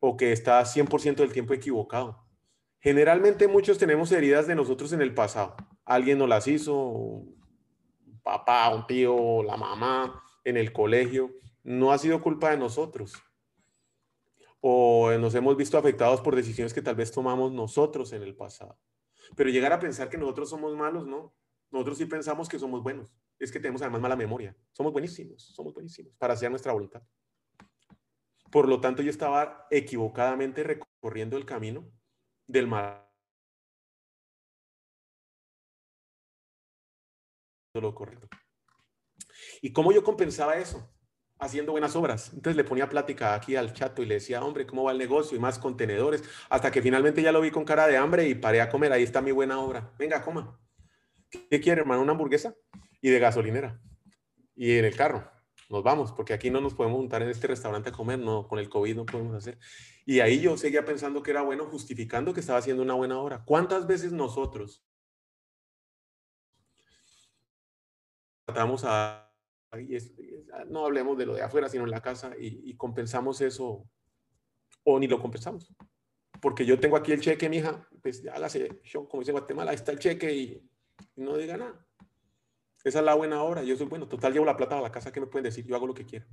o 0.06 0.18
que 0.18 0.32
está 0.32 0.62
100% 0.66 1.16
del 1.16 1.32
tiempo 1.32 1.54
equivocado. 1.54 2.22
Generalmente 2.78 3.48
muchos 3.48 3.78
tenemos 3.78 4.12
heridas 4.12 4.46
de 4.46 4.54
nosotros 4.54 4.92
en 4.92 5.00
el 5.00 5.14
pasado. 5.14 5.56
Alguien 5.86 6.18
nos 6.18 6.28
las 6.28 6.46
hizo, 6.46 6.76
un 6.76 8.20
papá, 8.22 8.68
un 8.74 8.86
tío, 8.86 9.42
la 9.42 9.56
mamá, 9.56 10.22
en 10.44 10.58
el 10.58 10.74
colegio. 10.74 11.30
No 11.62 11.90
ha 11.90 11.96
sido 11.96 12.20
culpa 12.20 12.50
de 12.50 12.58
nosotros. 12.58 13.14
O 14.60 15.10
nos 15.18 15.34
hemos 15.34 15.56
visto 15.56 15.78
afectados 15.78 16.20
por 16.20 16.36
decisiones 16.36 16.74
que 16.74 16.82
tal 16.82 16.96
vez 16.96 17.10
tomamos 17.10 17.50
nosotros 17.50 18.12
en 18.12 18.22
el 18.24 18.36
pasado. 18.36 18.78
Pero 19.34 19.48
llegar 19.48 19.72
a 19.72 19.80
pensar 19.80 20.10
que 20.10 20.18
nosotros 20.18 20.50
somos 20.50 20.76
malos, 20.76 21.06
no. 21.06 21.34
Nosotros 21.70 21.96
sí 21.96 22.04
pensamos 22.04 22.46
que 22.46 22.58
somos 22.58 22.82
buenos. 22.82 23.10
Es 23.38 23.50
que 23.50 23.58
tenemos 23.58 23.80
además 23.80 24.02
mala 24.02 24.16
memoria. 24.16 24.54
Somos 24.70 24.92
buenísimos, 24.92 25.42
somos 25.42 25.72
buenísimos 25.72 26.14
para 26.18 26.34
hacer 26.34 26.50
nuestra 26.50 26.74
voluntad. 26.74 27.02
Por 28.54 28.68
lo 28.68 28.80
tanto, 28.80 29.02
yo 29.02 29.10
estaba 29.10 29.66
equivocadamente 29.68 30.62
recorriendo 30.62 31.36
el 31.36 31.44
camino 31.44 31.90
del 32.46 32.68
mal. 32.68 33.04
Lo 37.74 37.92
correcto. 37.92 38.28
¿Y 39.60 39.72
cómo 39.72 39.90
yo 39.90 40.04
compensaba 40.04 40.54
eso? 40.54 40.88
Haciendo 41.40 41.72
buenas 41.72 41.96
obras. 41.96 42.32
Entonces 42.32 42.54
le 42.56 42.62
ponía 42.62 42.88
plática 42.88 43.34
aquí 43.34 43.56
al 43.56 43.72
chato 43.72 44.04
y 44.04 44.06
le 44.06 44.14
decía, 44.14 44.44
hombre, 44.44 44.68
¿cómo 44.68 44.84
va 44.84 44.92
el 44.92 44.98
negocio? 44.98 45.36
Y 45.36 45.40
más 45.40 45.58
contenedores. 45.58 46.22
Hasta 46.48 46.70
que 46.70 46.80
finalmente 46.80 47.22
ya 47.22 47.32
lo 47.32 47.40
vi 47.40 47.50
con 47.50 47.64
cara 47.64 47.88
de 47.88 47.96
hambre 47.96 48.28
y 48.28 48.36
paré 48.36 48.60
a 48.60 48.68
comer. 48.68 48.92
Ahí 48.92 49.02
está 49.02 49.20
mi 49.20 49.32
buena 49.32 49.58
obra. 49.58 49.92
Venga, 49.98 50.22
coma. 50.22 50.60
¿Qué 51.28 51.60
quiere, 51.60 51.80
hermano? 51.80 52.02
¿Una 52.02 52.12
hamburguesa? 52.12 52.54
Y 53.00 53.10
de 53.10 53.18
gasolinera. 53.18 53.82
Y 54.54 54.78
en 54.78 54.84
el 54.84 54.94
carro. 54.94 55.33
Nos 55.74 55.82
vamos, 55.82 56.12
porque 56.12 56.32
aquí 56.32 56.50
no 56.50 56.60
nos 56.60 56.72
podemos 56.72 56.98
juntar 56.98 57.20
en 57.22 57.28
este 57.28 57.48
restaurante 57.48 57.90
a 57.90 57.92
comer, 57.92 58.18
no, 58.18 58.46
con 58.46 58.58
el 58.58 58.68
COVID 58.68 58.96
no 58.96 59.04
podemos 59.04 59.34
hacer. 59.34 59.58
Y 60.06 60.20
ahí 60.20 60.40
yo 60.40 60.56
seguía 60.56 60.84
pensando 60.84 61.22
que 61.22 61.32
era 61.32 61.42
bueno, 61.42 61.66
justificando 61.66 62.32
que 62.32 62.40
estaba 62.40 62.60
haciendo 62.60 62.82
una 62.82 62.94
buena 62.94 63.18
obra. 63.18 63.44
¿Cuántas 63.44 63.86
veces 63.86 64.12
nosotros 64.12 64.84
tratamos 68.46 68.84
a, 68.86 69.30
no 70.68 70.86
hablemos 70.86 71.18
de 71.18 71.26
lo 71.26 71.34
de 71.34 71.42
afuera, 71.42 71.68
sino 71.68 71.84
en 71.84 71.90
la 71.90 72.00
casa, 72.00 72.32
y, 72.38 72.74
compensamos 72.76 73.40
eso, 73.40 73.88
o 74.84 74.98
ni 75.00 75.08
lo 75.08 75.20
compensamos? 75.20 75.74
Porque 76.40 76.64
yo 76.64 76.78
tengo 76.78 76.96
aquí 76.96 77.10
el 77.10 77.20
cheque, 77.20 77.48
mija, 77.48 77.88
pues 78.00 78.24
hágase, 78.28 78.80
yo, 78.84 79.08
como 79.08 79.22
dice 79.22 79.32
Guatemala, 79.32 79.72
ahí 79.72 79.76
está 79.76 79.90
el 79.90 79.98
cheque 79.98 80.32
y 80.32 80.70
no 81.16 81.36
diga 81.36 81.56
nada. 81.56 81.84
Esa 82.84 82.98
es 82.98 83.04
la 83.04 83.14
buena 83.14 83.42
hora. 83.42 83.62
Yo 83.62 83.76
soy 83.76 83.86
bueno, 83.86 84.06
total, 84.06 84.32
llevo 84.34 84.44
la 84.44 84.56
plata 84.56 84.78
a 84.78 84.82
la 84.82 84.92
casa, 84.92 85.10
¿qué 85.10 85.20
me 85.20 85.26
pueden 85.26 85.44
decir? 85.44 85.66
Yo 85.66 85.74
hago 85.74 85.86
lo 85.86 85.94
que 85.94 86.04
quiero. 86.04 86.26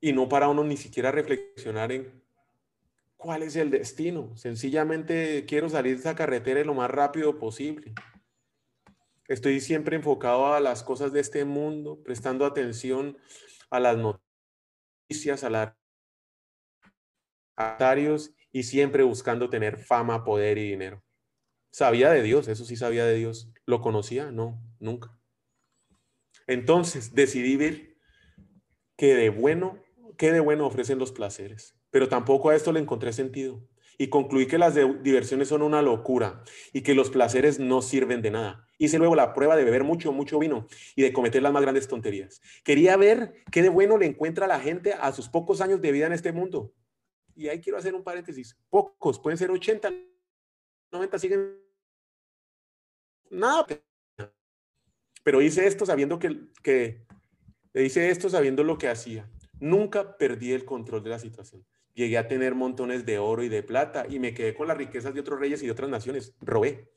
Y 0.00 0.12
no 0.12 0.28
para 0.28 0.48
uno 0.48 0.64
ni 0.64 0.76
siquiera 0.76 1.12
reflexionar 1.12 1.92
en 1.92 2.22
cuál 3.16 3.44
es 3.44 3.54
el 3.54 3.70
destino. 3.70 4.36
Sencillamente 4.36 5.46
quiero 5.46 5.68
salir 5.68 5.94
de 5.94 6.00
esa 6.00 6.16
carretera 6.16 6.64
lo 6.64 6.74
más 6.74 6.90
rápido 6.90 7.38
posible. 7.38 7.94
Estoy 9.28 9.60
siempre 9.60 9.94
enfocado 9.94 10.52
a 10.52 10.60
las 10.60 10.82
cosas 10.82 11.12
de 11.12 11.20
este 11.20 11.44
mundo, 11.44 12.02
prestando 12.02 12.44
atención 12.44 13.16
a 13.70 13.78
las 13.78 13.96
noticias, 13.96 15.44
a 15.44 15.50
las 15.50 15.74
y 18.50 18.64
siempre 18.64 19.04
buscando 19.04 19.48
tener 19.48 19.78
fama, 19.78 20.24
poder 20.24 20.58
y 20.58 20.70
dinero. 20.70 21.02
Sabía 21.70 22.10
de 22.10 22.22
Dios, 22.22 22.48
eso 22.48 22.64
sí 22.64 22.76
sabía 22.76 23.06
de 23.06 23.14
Dios. 23.14 23.50
¿Lo 23.64 23.80
conocía? 23.80 24.30
No, 24.30 24.60
nunca. 24.82 25.18
Entonces 26.46 27.14
decidí 27.14 27.56
ver 27.56 27.96
que 28.96 29.14
de 29.14 29.30
bueno, 29.30 29.82
que 30.18 30.32
de 30.32 30.40
bueno 30.40 30.66
ofrecen 30.66 30.98
los 30.98 31.12
placeres, 31.12 31.74
pero 31.90 32.08
tampoco 32.08 32.50
a 32.50 32.56
esto 32.56 32.72
le 32.72 32.80
encontré 32.80 33.12
sentido. 33.12 33.66
Y 33.98 34.08
concluí 34.08 34.46
que 34.46 34.58
las 34.58 34.74
diversiones 34.74 35.48
son 35.48 35.62
una 35.62 35.82
locura 35.82 36.42
y 36.72 36.80
que 36.80 36.94
los 36.94 37.10
placeres 37.10 37.60
no 37.60 37.82
sirven 37.82 38.22
de 38.22 38.30
nada. 38.30 38.66
Hice 38.78 38.98
luego 38.98 39.14
la 39.14 39.32
prueba 39.34 39.54
de 39.54 39.64
beber 39.64 39.84
mucho, 39.84 40.12
mucho 40.12 40.38
vino 40.38 40.66
y 40.96 41.02
de 41.02 41.12
cometer 41.12 41.42
las 41.42 41.52
más 41.52 41.62
grandes 41.62 41.86
tonterías. 41.86 42.40
Quería 42.64 42.96
ver 42.96 43.44
qué 43.52 43.62
de 43.62 43.68
bueno 43.68 43.98
le 43.98 44.06
encuentra 44.06 44.46
a 44.46 44.48
la 44.48 44.60
gente 44.60 44.94
a 44.94 45.12
sus 45.12 45.28
pocos 45.28 45.60
años 45.60 45.80
de 45.80 45.92
vida 45.92 46.06
en 46.06 46.14
este 46.14 46.32
mundo. 46.32 46.72
Y 47.36 47.48
ahí 47.48 47.60
quiero 47.60 47.78
hacer 47.78 47.94
un 47.94 48.02
paréntesis. 48.02 48.58
Pocos, 48.70 49.20
pueden 49.20 49.38
ser 49.38 49.50
80, 49.50 49.90
90, 50.90 51.18
siguen 51.18 51.62
nada. 53.30 53.66
Pero 55.22 55.40
hice 55.40 55.66
esto 55.66 55.86
sabiendo 55.86 56.18
que, 56.18 56.48
que 56.62 57.06
hice 57.74 58.10
esto 58.10 58.28
sabiendo 58.28 58.64
lo 58.64 58.78
que 58.78 58.88
hacía. 58.88 59.30
Nunca 59.60 60.16
perdí 60.16 60.52
el 60.52 60.64
control 60.64 61.02
de 61.04 61.10
la 61.10 61.18
situación. 61.18 61.64
Llegué 61.94 62.18
a 62.18 62.26
tener 62.26 62.54
montones 62.54 63.04
de 63.04 63.18
oro 63.18 63.42
y 63.42 63.48
de 63.48 63.62
plata 63.62 64.06
y 64.08 64.18
me 64.18 64.34
quedé 64.34 64.54
con 64.54 64.66
las 64.66 64.76
riquezas 64.76 65.14
de 65.14 65.20
otros 65.20 65.38
reyes 65.38 65.62
y 65.62 65.66
de 65.66 65.72
otras 65.72 65.90
naciones. 65.90 66.34
Robé. 66.40 66.90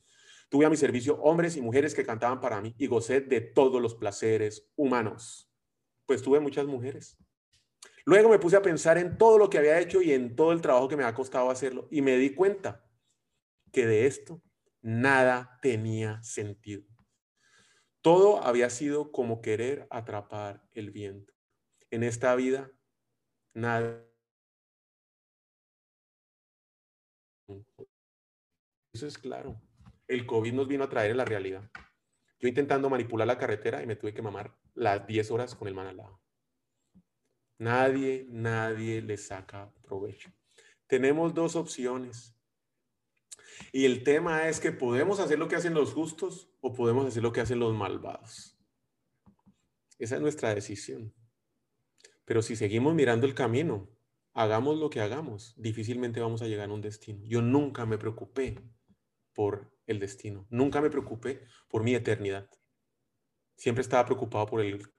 Tuve 0.50 0.66
a 0.66 0.70
mi 0.70 0.78
servicio 0.78 1.16
hombres 1.22 1.58
y 1.58 1.62
mujeres 1.62 1.94
que 1.94 2.06
cantaban 2.06 2.40
para 2.40 2.62
mí 2.62 2.74
y 2.78 2.88
gocé 2.88 3.22
de 3.22 3.42
todos 3.42 3.82
los 3.82 3.96
placeres 3.96 4.72
humanos. 4.76 5.52
Pues 6.06 6.22
tuve 6.22 6.40
muchas 6.40 6.66
mujeres. 6.66 7.18
Luego 8.06 8.30
me 8.30 8.40
puse 8.40 8.56
a 8.56 8.62
pensar 8.62 8.98
en 8.98 9.18
todo 9.18 9.38
lo 9.38 9.50
que 9.50 9.58
había 9.58 9.80
hecho 9.80 10.02
y 10.02 10.14
en 10.14 10.36
todo 10.36 10.52
el 10.52 10.62
trabajo 10.62 10.88
que 10.88 10.96
me 10.96 11.04
ha 11.04 11.14
costado 11.14 11.50
hacerlo 11.50 11.88
y 11.90 12.02
me 12.02 12.18
di 12.18 12.36
cuenta 12.36 12.86
que 13.72 13.88
de 13.88 14.06
esto 14.06 14.42
nada 14.82 15.58
tenía 15.62 16.22
sentido. 16.24 16.84
Todo 18.06 18.44
había 18.44 18.70
sido 18.70 19.12
como 19.12 19.42
querer 19.42 19.88
atrapar 19.90 20.62
el 20.74 20.92
viento. 20.92 21.34
En 21.90 22.04
esta 22.04 22.36
vida, 22.36 22.72
nada. 23.56 24.06
Eso 28.94 29.08
es 29.08 29.18
claro. 29.18 29.60
El 30.08 30.28
COVID 30.28 30.54
nos 30.54 30.68
vino 30.68 30.84
a 30.84 30.90
traer 30.90 31.10
en 31.10 31.18
la 31.18 31.26
realidad. 31.26 31.68
Yo 32.40 32.48
intentando 32.48 32.92
manipular 32.92 33.26
la 33.26 33.40
carretera 33.40 33.82
y 33.82 33.88
me 33.88 33.96
tuve 33.96 34.14
que 34.14 34.22
mamar 34.22 34.56
las 34.76 35.08
10 35.08 35.32
horas 35.32 35.56
con 35.56 35.68
el 35.68 35.74
man 35.74 35.88
al 35.88 35.98
lado. 35.98 36.22
Nadie, 37.58 38.28
nadie 38.30 39.02
le 39.02 39.18
saca 39.18 39.74
provecho. 39.82 40.32
Tenemos 40.86 41.34
dos 41.34 41.56
opciones. 41.56 42.36
Y 43.72 43.86
el 43.86 44.04
tema 44.04 44.48
es 44.48 44.60
que 44.60 44.72
podemos 44.72 45.20
hacer 45.20 45.40
lo 45.40 45.48
que 45.48 45.56
hacen 45.56 45.74
los 45.74 45.92
justos 45.92 46.55
o 46.66 46.74
podemos 46.74 47.06
hacer 47.06 47.22
lo 47.22 47.32
que 47.32 47.42
hacen 47.42 47.60
los 47.60 47.76
malvados. 47.76 48.58
Esa 50.00 50.16
es 50.16 50.22
nuestra 50.22 50.56
decisión. 50.56 51.14
Pero 52.26 52.42
si 52.42 52.56
seguimos 52.56 52.96
mirando 52.96 53.28
el 53.28 53.36
camino, 53.36 53.88
hagamos 54.34 54.76
lo 54.80 54.90
que 54.90 55.00
hagamos, 55.00 55.54
difícilmente 55.58 56.22
vamos 56.22 56.42
a 56.42 56.48
llegar 56.48 56.72
a 56.72 56.74
un 56.74 56.82
destino. 56.82 57.24
Yo 57.24 57.44
nunca 57.44 57.86
me 57.86 58.00
preocupé 58.00 58.60
por 59.36 59.78
el 59.86 60.00
destino, 60.00 60.48
nunca 60.50 60.82
me 60.82 60.90
preocupé 60.90 61.46
por 61.70 61.84
mi 61.84 61.94
eternidad. 61.94 62.50
Siempre 63.56 63.84
estaba 63.84 64.06
preocupado 64.06 64.48
por 64.48 64.62
el 64.62 64.92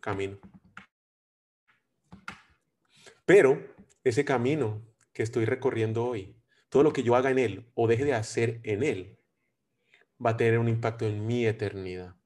camino. 0.00 0.38
Pero 3.26 3.60
ese 4.02 4.24
camino 4.24 4.82
que 5.12 5.22
estoy 5.22 5.44
recorriendo 5.44 6.06
hoy 6.06 6.42
todo 6.70 6.84
lo 6.84 6.94
que 6.94 7.02
yo 7.02 7.16
haga 7.16 7.30
en 7.30 7.38
Él 7.38 7.70
o 7.74 7.86
deje 7.86 8.06
de 8.06 8.14
hacer 8.14 8.62
en 8.64 8.82
Él 8.82 9.21
va 10.24 10.30
a 10.30 10.36
tener 10.36 10.58
un 10.58 10.68
impacto 10.68 11.06
en 11.06 11.26
mi 11.26 11.46
eternidad. 11.46 12.16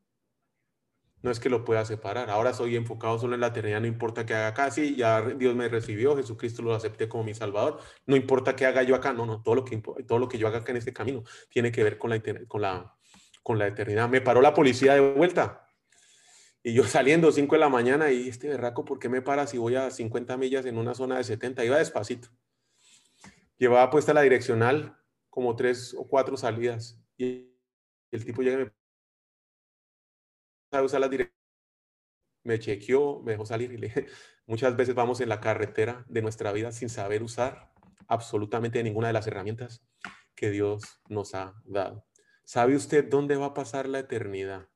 No 1.23 1.31
es 1.31 1.41
que 1.41 1.49
lo 1.49 1.65
pueda 1.65 1.85
separar. 1.85 2.31
Ahora 2.31 2.53
soy 2.53 2.77
enfocado 2.77 3.19
solo 3.19 3.35
en 3.35 3.41
la 3.41 3.49
eternidad, 3.49 3.81
no 3.81 3.87
importa 3.87 4.25
qué 4.25 4.35
haga 4.35 4.49
acá. 4.49 4.71
Sí, 4.71 4.95
ya 4.97 5.23
Dios 5.23 5.57
me 5.57 5.69
recibió, 5.69 6.17
Jesucristo 6.17 6.63
lo 6.63 6.75
acepté 6.75 7.09
como 7.09 7.25
mi 7.25 7.35
Salvador. 7.35 7.81
No 8.07 8.15
importa 8.15 8.55
qué 8.55 8.67
haga 8.67 8.83
yo 8.83 8.95
acá. 8.95 9.13
No, 9.13 9.27
no, 9.27 9.43
todo 9.43 9.57
lo 9.57 9.65
que, 9.65 9.83
todo 10.07 10.19
lo 10.19 10.29
que 10.29 10.39
yo 10.39 10.47
haga 10.47 10.59
acá 10.59 10.73
en 10.73 10.79
este 10.79 10.93
camino 10.93 11.25
tiene 11.49 11.73
que 11.73 11.83
ver 11.83 11.99
con 11.99 12.11
la, 12.11 12.23
con 12.47 12.61
la, 12.63 12.97
con 13.43 13.59
la 13.59 13.67
eternidad. 13.67 14.09
Me 14.09 14.21
paró 14.21 14.41
la 14.41 14.55
policía 14.55 14.95
de 14.95 15.01
vuelta. 15.01 15.67
Y 16.63 16.75
yo 16.75 16.85
saliendo 16.85 17.33
5 17.33 17.55
de 17.57 17.61
la 17.61 17.69
mañana 17.71 18.13
y 18.13 18.29
este 18.29 18.49
berraco, 18.49 18.85
¿por 18.85 18.99
qué 18.99 19.09
me 19.09 19.23
para 19.23 19.47
si 19.47 19.59
voy 19.59 19.75
a 19.75 19.91
50 19.91 20.37
millas 20.37 20.67
en 20.67 20.79
una 20.79 20.95
zona 20.95 21.17
de 21.17 21.25
70? 21.25 21.65
Iba 21.65 21.79
despacito. 21.79 22.29
Llevaba 23.59 23.91
puesta 23.91 24.13
la 24.13 24.21
direccional 24.21 24.97
como 25.31 25.57
tres 25.57 25.95
o 25.99 26.07
cuatro 26.07 26.37
salidas. 26.37 27.01
Y 27.17 27.56
el 28.11 28.25
tipo 28.25 28.43
llega 28.43 28.61
y 28.61 28.65
me 28.65 28.73
sabe 30.71 30.87
usar 30.87 31.01
la 31.01 31.09
direccional. 31.09 31.37
Me 32.45 32.59
chequeó, 32.59 33.23
me 33.23 33.33
dejó 33.33 33.45
salir 33.45 33.73
y 33.73 33.77
le 33.77 33.89
dije, 33.89 34.07
muchas 34.47 34.77
veces 34.77 34.95
vamos 34.95 35.21
en 35.21 35.29
la 35.29 35.41
carretera 35.41 36.05
de 36.09 36.23
nuestra 36.23 36.53
vida 36.53 36.73
sin 36.73 36.89
saber 36.89 37.23
usar 37.23 37.73
absolutamente 38.09 38.83
ninguna 38.83 39.09
de 39.09 39.13
las 39.13 39.27
herramientas 39.27 39.85
que 40.35 40.51
Dios 40.51 41.01
nos 41.09 41.35
ha 41.35 41.61
dado. 41.65 42.07
¿Sabe 42.45 42.77
usted 42.77 43.09
dónde 43.09 43.37
va 43.37 43.47
a 43.47 43.55
pasar 43.55 43.89
la 43.89 43.99
eternidad? 43.99 44.69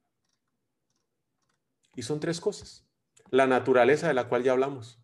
Y 1.95 2.03
son 2.03 2.19
tres 2.19 2.41
cosas. 2.41 2.89
La 3.31 3.47
naturaleza 3.47 4.09
de 4.09 4.15
la 4.15 4.29
cual 4.29 4.43
ya 4.43 4.53
hablamos. 4.53 5.01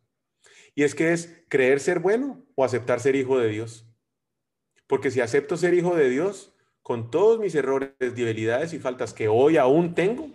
Y 0.74 0.82
es 0.82 0.94
que 0.94 1.12
es 1.12 1.44
creer 1.48 1.78
ser 1.78 2.00
bueno 2.00 2.44
o 2.56 2.64
aceptar 2.64 2.98
ser 3.00 3.14
hijo 3.14 3.38
de 3.38 3.48
Dios. 3.48 3.88
Porque 4.88 5.10
si 5.10 5.20
acepto 5.20 5.56
ser 5.56 5.74
hijo 5.74 5.94
de 5.94 6.08
Dios, 6.08 6.55
con 6.86 7.10
todos 7.10 7.40
mis 7.40 7.52
errores, 7.56 7.90
debilidades 7.98 8.72
y 8.72 8.78
faltas 8.78 9.12
que 9.12 9.26
hoy 9.26 9.56
aún 9.56 9.92
tengo, 9.92 10.30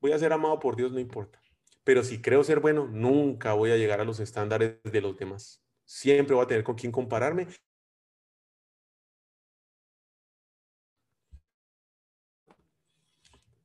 voy 0.00 0.12
a 0.12 0.18
ser 0.20 0.32
amado 0.32 0.60
por 0.60 0.76
Dios, 0.76 0.92
no 0.92 1.00
importa. 1.00 1.42
Pero 1.82 2.04
si 2.04 2.22
creo 2.22 2.44
ser 2.44 2.60
bueno, 2.60 2.86
nunca 2.86 3.54
voy 3.54 3.72
a 3.72 3.76
llegar 3.76 4.00
a 4.00 4.04
los 4.04 4.20
estándares 4.20 4.80
de 4.84 5.00
los 5.00 5.16
demás. 5.16 5.64
Siempre 5.84 6.36
voy 6.36 6.44
a 6.44 6.46
tener 6.46 6.62
con 6.62 6.76
quién 6.76 6.92
compararme. 6.92 7.48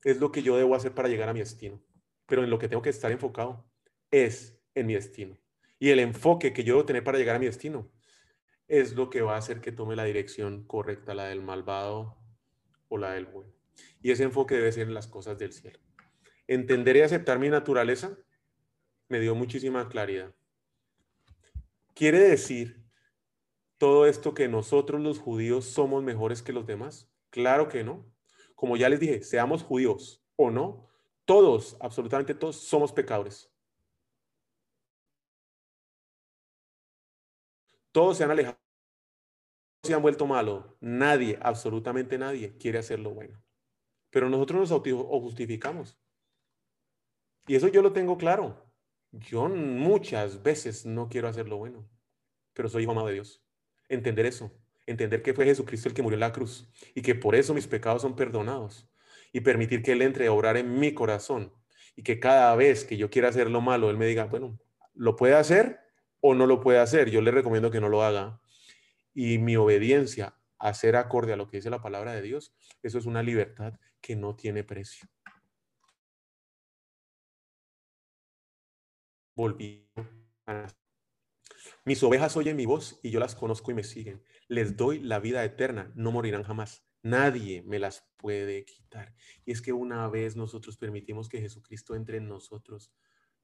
Es 0.03 0.19
lo 0.19 0.31
que 0.31 0.41
yo 0.41 0.57
debo 0.57 0.73
hacer 0.73 0.95
para 0.95 1.09
llegar 1.09 1.29
a 1.29 1.33
mi 1.33 1.41
destino. 1.41 1.79
Pero 2.25 2.43
en 2.43 2.49
lo 2.49 2.57
que 2.57 2.67
tengo 2.67 2.81
que 2.81 2.89
estar 2.89 3.11
enfocado 3.11 3.69
es 4.09 4.59
en 4.73 4.87
mi 4.87 4.95
destino. 4.95 5.37
Y 5.77 5.91
el 5.91 5.99
enfoque 5.99 6.53
que 6.53 6.63
yo 6.63 6.73
debo 6.73 6.87
tener 6.87 7.03
para 7.03 7.19
llegar 7.19 7.35
a 7.35 7.39
mi 7.39 7.45
destino 7.45 7.87
es 8.67 8.93
lo 8.93 9.09
que 9.09 9.21
va 9.21 9.35
a 9.35 9.37
hacer 9.37 9.61
que 9.61 9.71
tome 9.71 9.95
la 9.95 10.05
dirección 10.05 10.63
correcta, 10.65 11.13
la 11.13 11.25
del 11.25 11.41
malvado 11.41 12.17
o 12.89 12.97
la 12.97 13.11
del 13.13 13.25
bueno. 13.25 13.51
Y 14.01 14.11
ese 14.11 14.23
enfoque 14.23 14.55
debe 14.55 14.71
ser 14.71 14.87
en 14.87 14.93
las 14.93 15.07
cosas 15.07 15.37
del 15.37 15.53
cielo. 15.53 15.79
Entender 16.47 16.95
y 16.97 17.01
aceptar 17.01 17.39
mi 17.39 17.49
naturaleza 17.49 18.17
me 19.09 19.19
dio 19.19 19.35
muchísima 19.35 19.87
claridad. 19.89 20.33
¿Quiere 21.93 22.19
decir 22.19 22.83
todo 23.77 24.05
esto 24.05 24.33
que 24.33 24.47
nosotros 24.47 25.01
los 25.01 25.19
judíos 25.19 25.65
somos 25.65 26.03
mejores 26.03 26.41
que 26.41 26.53
los 26.53 26.65
demás? 26.65 27.09
Claro 27.29 27.67
que 27.67 27.83
no. 27.83 28.05
Como 28.55 28.77
ya 28.77 28.89
les 28.89 28.99
dije, 28.99 29.23
seamos 29.23 29.63
judíos 29.63 30.23
o 30.35 30.51
no, 30.51 30.89
todos, 31.25 31.77
absolutamente 31.79 32.35
todos, 32.35 32.57
somos 32.57 32.91
pecadores. 32.91 33.51
Todos 37.95 38.17
se 38.17 38.25
han 38.25 38.31
alejado, 38.31 38.59
se 39.81 39.93
han 39.93 40.01
vuelto 40.01 40.27
malos. 40.27 40.65
Nadie, 40.81 41.39
absolutamente 41.41 42.17
nadie, 42.17 42.57
quiere 42.57 42.77
hacer 42.77 42.99
lo 42.99 43.11
bueno. 43.11 43.41
Pero 44.09 44.29
nosotros 44.29 44.69
nos 44.69 45.21
justificamos. 45.21 45.97
Y 47.47 47.55
eso 47.55 47.69
yo 47.69 47.81
lo 47.81 47.93
tengo 47.93 48.17
claro. 48.17 48.69
Yo 49.13 49.47
muchas 49.47 50.43
veces 50.43 50.85
no 50.85 51.07
quiero 51.07 51.29
hacer 51.29 51.47
lo 51.47 51.55
bueno, 51.55 51.89
pero 52.51 52.67
soy 52.67 52.83
hijo 52.83 52.91
amado 52.91 53.07
de 53.07 53.13
Dios. 53.13 53.41
Entender 53.87 54.25
eso, 54.25 54.51
entender 54.85 55.21
que 55.21 55.33
fue 55.33 55.45
Jesucristo 55.45 55.87
el 55.87 55.95
que 55.95 56.01
murió 56.01 56.15
en 56.15 56.19
la 56.19 56.33
cruz 56.33 56.69
y 56.95 57.01
que 57.01 57.15
por 57.15 57.33
eso 57.33 57.53
mis 57.53 57.65
pecados 57.65 58.01
son 58.01 58.17
perdonados 58.17 58.89
y 59.31 59.39
permitir 59.39 59.81
que 59.81 59.93
Él 59.93 60.01
entre 60.01 60.27
a 60.27 60.33
obrar 60.33 60.57
en 60.57 60.81
mi 60.81 60.93
corazón 60.93 61.53
y 61.95 62.03
que 62.03 62.19
cada 62.19 62.53
vez 62.57 62.83
que 62.83 62.97
yo 62.97 63.09
quiera 63.09 63.29
hacer 63.29 63.49
lo 63.49 63.61
malo, 63.61 63.89
Él 63.89 63.95
me 63.95 64.05
diga, 64.05 64.25
bueno, 64.25 64.59
¿lo 64.95 65.15
puede 65.15 65.35
hacer 65.35 65.84
o 66.27 66.33
no 66.33 66.47
lo 66.47 66.59
puede 66.59 66.79
hacer? 66.79 67.11
Yo 67.11 67.21
le 67.21 67.31
recomiendo 67.31 67.69
que 67.69 67.79
no 67.79 67.87
lo 67.87 68.01
haga. 68.01 68.41
Y 69.13 69.37
mi 69.37 69.55
obediencia 69.55 70.35
a 70.57 70.73
ser 70.73 70.95
acorde 70.95 71.33
a 71.33 71.35
lo 71.35 71.47
que 71.47 71.57
dice 71.57 71.69
la 71.69 71.81
palabra 71.81 72.13
de 72.13 72.23
Dios, 72.23 72.55
eso 72.81 72.97
es 72.97 73.05
una 73.05 73.21
libertad 73.21 73.79
que 74.01 74.15
no 74.15 74.35
tiene 74.35 74.63
precio. 74.63 75.07
Volví. 79.35 79.87
Mis 81.83 82.01
ovejas 82.01 82.35
oyen 82.37 82.55
mi 82.55 82.65
voz 82.65 82.99
y 83.03 83.11
yo 83.11 83.19
las 83.19 83.35
conozco 83.35 83.69
y 83.69 83.75
me 83.75 83.83
siguen. 83.83 84.23
Les 84.47 84.75
doy 84.75 84.99
la 84.99 85.19
vida 85.19 85.43
eterna, 85.43 85.91
no 85.95 86.11
morirán 86.11 86.43
jamás. 86.43 86.87
Nadie 87.03 87.61
me 87.61 87.77
las 87.77 88.09
puede 88.17 88.65
quitar. 88.65 89.13
Y 89.45 89.51
es 89.51 89.61
que 89.61 89.73
una 89.73 90.07
vez 90.07 90.35
nosotros 90.35 90.77
permitimos 90.77 91.29
que 91.29 91.41
Jesucristo 91.41 91.93
entre 91.93 92.17
en 92.17 92.27
nosotros, 92.27 92.91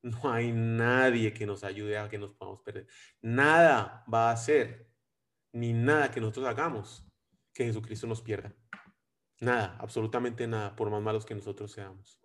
no 0.03 0.31
hay 0.31 0.51
nadie 0.51 1.33
que 1.33 1.45
nos 1.45 1.63
ayude 1.63 1.97
a 1.97 2.09
que 2.09 2.17
nos 2.17 2.33
podamos 2.33 2.61
perder. 2.61 2.87
Nada 3.21 4.03
va 4.11 4.29
a 4.29 4.33
hacer, 4.33 4.91
ni 5.53 5.73
nada 5.73 6.11
que 6.11 6.19
nosotros 6.19 6.47
hagamos, 6.47 7.05
que 7.53 7.65
Jesucristo 7.65 8.07
nos 8.07 8.21
pierda. 8.21 8.55
Nada, 9.39 9.75
absolutamente 9.79 10.47
nada, 10.47 10.75
por 10.75 10.89
más 10.89 11.01
malos 11.01 11.25
que 11.25 11.35
nosotros 11.35 11.71
seamos. 11.71 12.19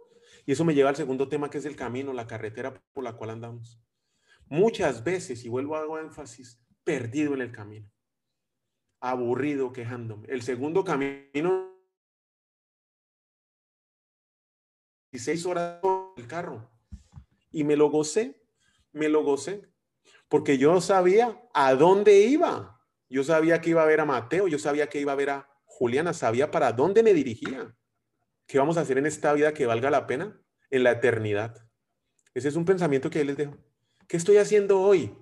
Y 0.45 0.52
eso 0.52 0.64
me 0.64 0.75
lleva 0.75 0.90
al 0.90 0.97
segundo 0.97 1.28
tema, 1.28 1.50
que 1.50 1.59
es 1.59 1.64
el 1.64 1.76
camino, 1.76 2.12
la 2.12 2.26
carretera 2.26 2.83
por 2.92 3.04
la 3.04 3.14
cual 3.14 3.30
andamos. 3.30 3.80
Muchas 4.49 5.02
veces, 5.02 5.45
y 5.45 5.49
vuelvo 5.49 5.76
a 5.76 5.80
hago 5.80 5.99
énfasis, 5.99 6.62
perdido 6.85 7.35
en 7.35 7.40
el 7.40 7.52
camino, 7.52 7.90
aburrido, 9.00 9.73
quejándome. 9.73 10.28
El 10.28 10.42
segundo 10.42 10.85
camino, 10.85 11.75
16 15.12 15.47
horas 15.47 15.80
el 16.16 16.26
carro, 16.26 16.75
y 17.50 17.65
me 17.65 17.76
lo 17.76 17.91
gocé, 17.91 18.43
me 18.93 19.09
lo 19.09 19.23
gocé, 19.23 19.62
porque 20.29 20.59
yo 20.59 20.81
sabía 20.81 21.41
a 21.55 21.75
dónde 21.75 22.21
iba. 22.21 22.81
Yo 23.09 23.23
sabía 23.23 23.61
que 23.61 23.71
iba 23.71 23.83
a 23.83 23.87
ver 23.87 24.00
a 24.00 24.05
Mateo, 24.05 24.49
yo 24.49 24.59
sabía 24.59 24.88
que 24.88 25.00
iba 25.00 25.12
a 25.12 25.17
ver 25.17 25.31
a 25.31 25.49
Juliana, 25.65 26.12
sabía 26.12 26.50
para 26.50 26.73
dónde 26.73 27.03
me 27.03 27.15
dirigía. 27.15 27.76
¿Qué 28.47 28.59
vamos 28.59 28.76
a 28.76 28.81
hacer 28.81 28.99
en 28.99 29.07
esta 29.07 29.33
vida 29.33 29.55
que 29.55 29.67
valga 29.67 29.91
la 29.91 30.07
pena? 30.07 30.41
En 30.71 30.83
la 30.83 30.93
eternidad. 30.93 31.69
Ese 32.35 32.49
es 32.49 32.57
un 32.57 32.65
pensamiento 32.65 33.11
que 33.11 33.25
les 33.25 33.37
dejo. 33.37 33.57
¿Qué 34.09 34.17
estoy 34.17 34.37
haciendo 34.38 34.81
hoy 34.81 35.17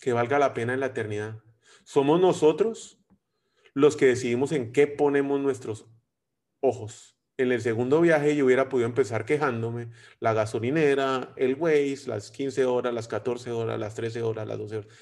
que 0.00 0.12
valga 0.12 0.38
la 0.38 0.54
pena 0.54 0.74
en 0.74 0.80
la 0.80 0.86
eternidad? 0.86 1.42
Somos 1.84 2.20
nosotros 2.20 2.98
los 3.74 3.96
que 3.96 4.06
decidimos 4.06 4.52
en 4.52 4.72
qué 4.72 4.86
ponemos 4.86 5.40
nuestros 5.40 5.86
ojos. 6.60 7.19
En 7.40 7.52
el 7.52 7.62
segundo 7.62 8.02
viaje 8.02 8.36
yo 8.36 8.44
hubiera 8.44 8.68
podido 8.68 8.86
empezar 8.86 9.24
quejándome, 9.24 9.88
la 10.18 10.34
gasolinera, 10.34 11.32
el 11.36 11.54
Waze, 11.54 12.02
las 12.06 12.30
15 12.30 12.66
horas, 12.66 12.92
las 12.92 13.08
14 13.08 13.50
horas, 13.50 13.80
las 13.80 13.94
13 13.94 14.20
horas, 14.20 14.46
las 14.46 14.58
12 14.58 14.76
horas. 14.76 14.92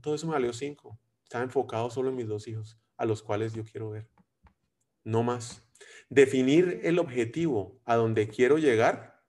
Todo 0.00 0.14
eso 0.14 0.26
me 0.26 0.32
valió 0.32 0.54
5. 0.54 0.98
Estaba 1.22 1.44
enfocado 1.44 1.90
solo 1.90 2.08
en 2.08 2.16
mis 2.16 2.28
dos 2.28 2.48
hijos, 2.48 2.78
a 2.96 3.04
los 3.04 3.22
cuales 3.22 3.52
yo 3.52 3.62
quiero 3.62 3.90
ver. 3.90 4.08
No 5.04 5.22
más. 5.22 5.62
Definir 6.08 6.80
el 6.82 6.98
objetivo 6.98 7.78
a 7.84 7.96
donde 7.96 8.26
quiero 8.26 8.56
llegar 8.56 9.22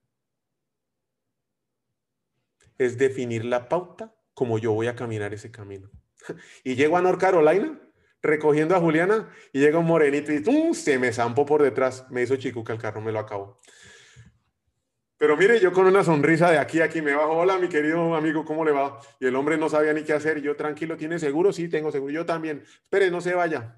es 2.78 2.98
definir 2.98 3.44
la 3.44 3.68
pauta 3.68 4.16
como 4.34 4.58
yo 4.58 4.72
voy 4.72 4.88
a 4.88 4.96
caminar 4.96 5.34
ese 5.34 5.52
camino. 5.52 5.92
Y 6.64 6.76
llego 6.76 6.96
a 6.96 7.02
North 7.02 7.20
Carolina 7.20 7.85
recogiendo 8.26 8.76
a 8.76 8.80
Juliana 8.80 9.30
y 9.54 9.60
llega 9.60 9.80
un 9.80 9.86
morenito 9.86 10.32
y 10.32 10.42
¡tum! 10.42 10.74
se 10.74 11.00
me 11.00 11.14
zampó 11.14 11.46
por 11.46 11.62
detrás. 11.62 12.06
Me 12.10 12.24
hizo 12.24 12.36
chicuca 12.36 12.74
el 12.74 12.80
carro, 12.80 13.02
me 13.02 13.12
lo 13.12 13.20
acabó. 13.20 13.60
Pero 15.18 15.38
mire, 15.38 15.60
yo 15.60 15.72
con 15.72 15.86
una 15.88 16.04
sonrisa 16.04 16.52
de 16.52 16.58
aquí 16.58 16.82
aquí 16.82 17.02
me 17.02 17.14
bajo, 17.14 17.32
hola 17.32 17.58
mi 17.58 17.70
querido 17.70 18.16
amigo, 18.16 18.44
¿cómo 18.44 18.66
le 18.66 18.72
va? 18.72 19.00
Y 19.20 19.26
el 19.28 19.36
hombre 19.36 19.58
no 19.58 19.70
sabía 19.70 19.94
ni 19.94 20.04
qué 20.04 20.14
hacer. 20.14 20.42
Yo, 20.42 20.56
tranquilo, 20.56 20.98
¿tiene 20.98 21.20
seguro? 21.20 21.54
Sí, 21.54 21.70
tengo 21.70 21.92
seguro. 21.92 22.12
Yo 22.12 22.26
también. 22.26 22.64
Espere, 22.84 23.10
no 23.10 23.22
se 23.22 23.34
vaya. 23.34 23.78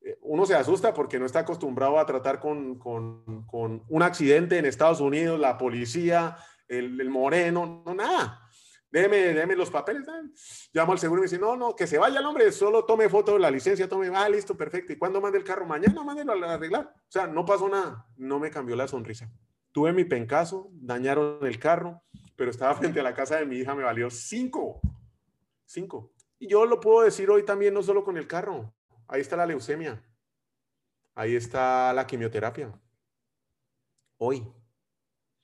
Eh, 0.00 0.18
uno 0.22 0.46
se 0.46 0.54
asusta 0.54 0.94
porque 0.94 1.18
no 1.18 1.26
está 1.26 1.40
acostumbrado 1.40 1.98
a 1.98 2.06
tratar 2.06 2.40
con, 2.40 2.80
un 3.88 4.02
accidente 4.02 4.58
en 4.58 4.66
Estados 4.66 5.00
Unidos, 5.00 5.38
la 5.38 5.58
policía, 5.58 6.36
el, 6.68 7.10
moreno, 7.10 7.82
no, 7.84 7.94
nada. 7.94 8.43
Déjeme, 8.94 9.16
déjeme 9.16 9.56
los 9.56 9.70
papeles. 9.70 10.06
Llamo 10.72 10.92
al 10.92 11.00
seguro 11.00 11.18
y 11.18 11.22
me 11.22 11.24
dice, 11.24 11.36
no, 11.36 11.56
no, 11.56 11.74
que 11.74 11.84
se 11.84 11.98
vaya 11.98 12.20
el 12.20 12.26
hombre, 12.26 12.52
solo 12.52 12.84
tome 12.84 13.08
foto 13.08 13.32
de 13.32 13.40
la 13.40 13.50
licencia, 13.50 13.88
tome, 13.88 14.08
ah, 14.14 14.28
listo, 14.28 14.56
perfecto. 14.56 14.92
¿Y 14.92 14.96
cuándo 14.96 15.20
mande 15.20 15.36
el 15.36 15.42
carro? 15.42 15.66
Mañana, 15.66 16.04
mándelo 16.04 16.32
a 16.32 16.54
arreglar. 16.54 16.94
O 16.94 17.10
sea, 17.10 17.26
no 17.26 17.44
pasó 17.44 17.68
nada. 17.68 18.06
No 18.16 18.38
me 18.38 18.52
cambió 18.52 18.76
la 18.76 18.86
sonrisa. 18.86 19.28
Tuve 19.72 19.92
mi 19.92 20.04
pencaso, 20.04 20.68
dañaron 20.74 21.44
el 21.44 21.58
carro, 21.58 22.04
pero 22.36 22.52
estaba 22.52 22.72
frente 22.76 23.00
a 23.00 23.02
la 23.02 23.14
casa 23.14 23.36
de 23.36 23.46
mi 23.46 23.56
hija, 23.56 23.74
me 23.74 23.82
valió 23.82 24.08
cinco. 24.10 24.80
Cinco. 25.64 26.12
Y 26.38 26.46
yo 26.46 26.64
lo 26.64 26.78
puedo 26.78 27.04
decir 27.04 27.28
hoy 27.30 27.44
también, 27.44 27.74
no 27.74 27.82
solo 27.82 28.04
con 28.04 28.16
el 28.16 28.28
carro. 28.28 28.72
Ahí 29.08 29.20
está 29.20 29.36
la 29.36 29.44
leucemia. 29.44 30.00
Ahí 31.16 31.34
está 31.34 31.92
la 31.92 32.06
quimioterapia. 32.06 32.72
Hoy. 34.18 34.46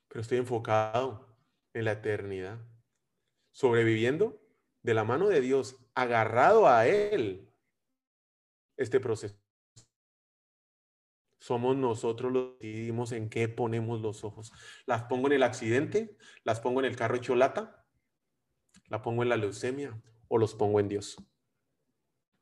Pero 0.07 0.21
estoy 0.21 0.39
enfocado 0.39 1.27
en 1.75 1.85
la 1.87 1.93
eternidad. 1.93 2.70
Sobreviviendo 3.53 4.41
de 4.83 4.95
la 4.95 5.05
mano 5.05 5.29
de 5.29 5.41
Dios, 5.41 5.77
agarrado 5.95 6.69
a 6.69 6.87
Él, 6.87 7.51
este 8.77 8.99
proceso. 8.99 9.37
Somos 11.39 11.77
nosotros 11.77 12.33
los 12.33 12.59
que 12.59 12.67
decidimos 12.67 13.13
en 13.13 13.29
qué 13.31 13.49
ponemos 13.49 14.01
los 14.01 14.25
ojos. 14.25 14.53
Las 14.87 15.05
pongo 15.05 15.27
en 15.29 15.35
el 15.35 15.43
accidente, 15.43 16.17
las 16.45 16.61
pongo 16.61 16.81
en 16.81 16.87
el 16.87 16.97
carro 16.97 17.17
hecho 17.17 17.35
lata, 17.35 17.87
la 18.89 19.01
pongo 19.03 19.23
en 19.23 19.31
la 19.31 19.37
leucemia 19.37 20.01
o 20.29 20.39
los 20.39 20.55
pongo 20.55 20.81
en 20.81 20.89
Dios. 20.89 21.17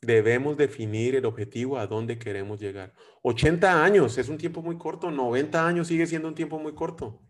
Debemos 0.00 0.56
definir 0.56 1.16
el 1.16 1.26
objetivo 1.26 1.78
a 1.78 1.86
dónde 1.86 2.18
queremos 2.18 2.60
llegar. 2.60 2.94
80 3.22 3.84
años 3.84 4.16
es 4.18 4.28
un 4.28 4.38
tiempo 4.38 4.62
muy 4.62 4.78
corto, 4.78 5.10
90 5.10 5.66
años 5.66 5.88
sigue 5.88 6.06
siendo 6.06 6.28
un 6.28 6.34
tiempo 6.34 6.58
muy 6.58 6.74
corto. 6.74 7.20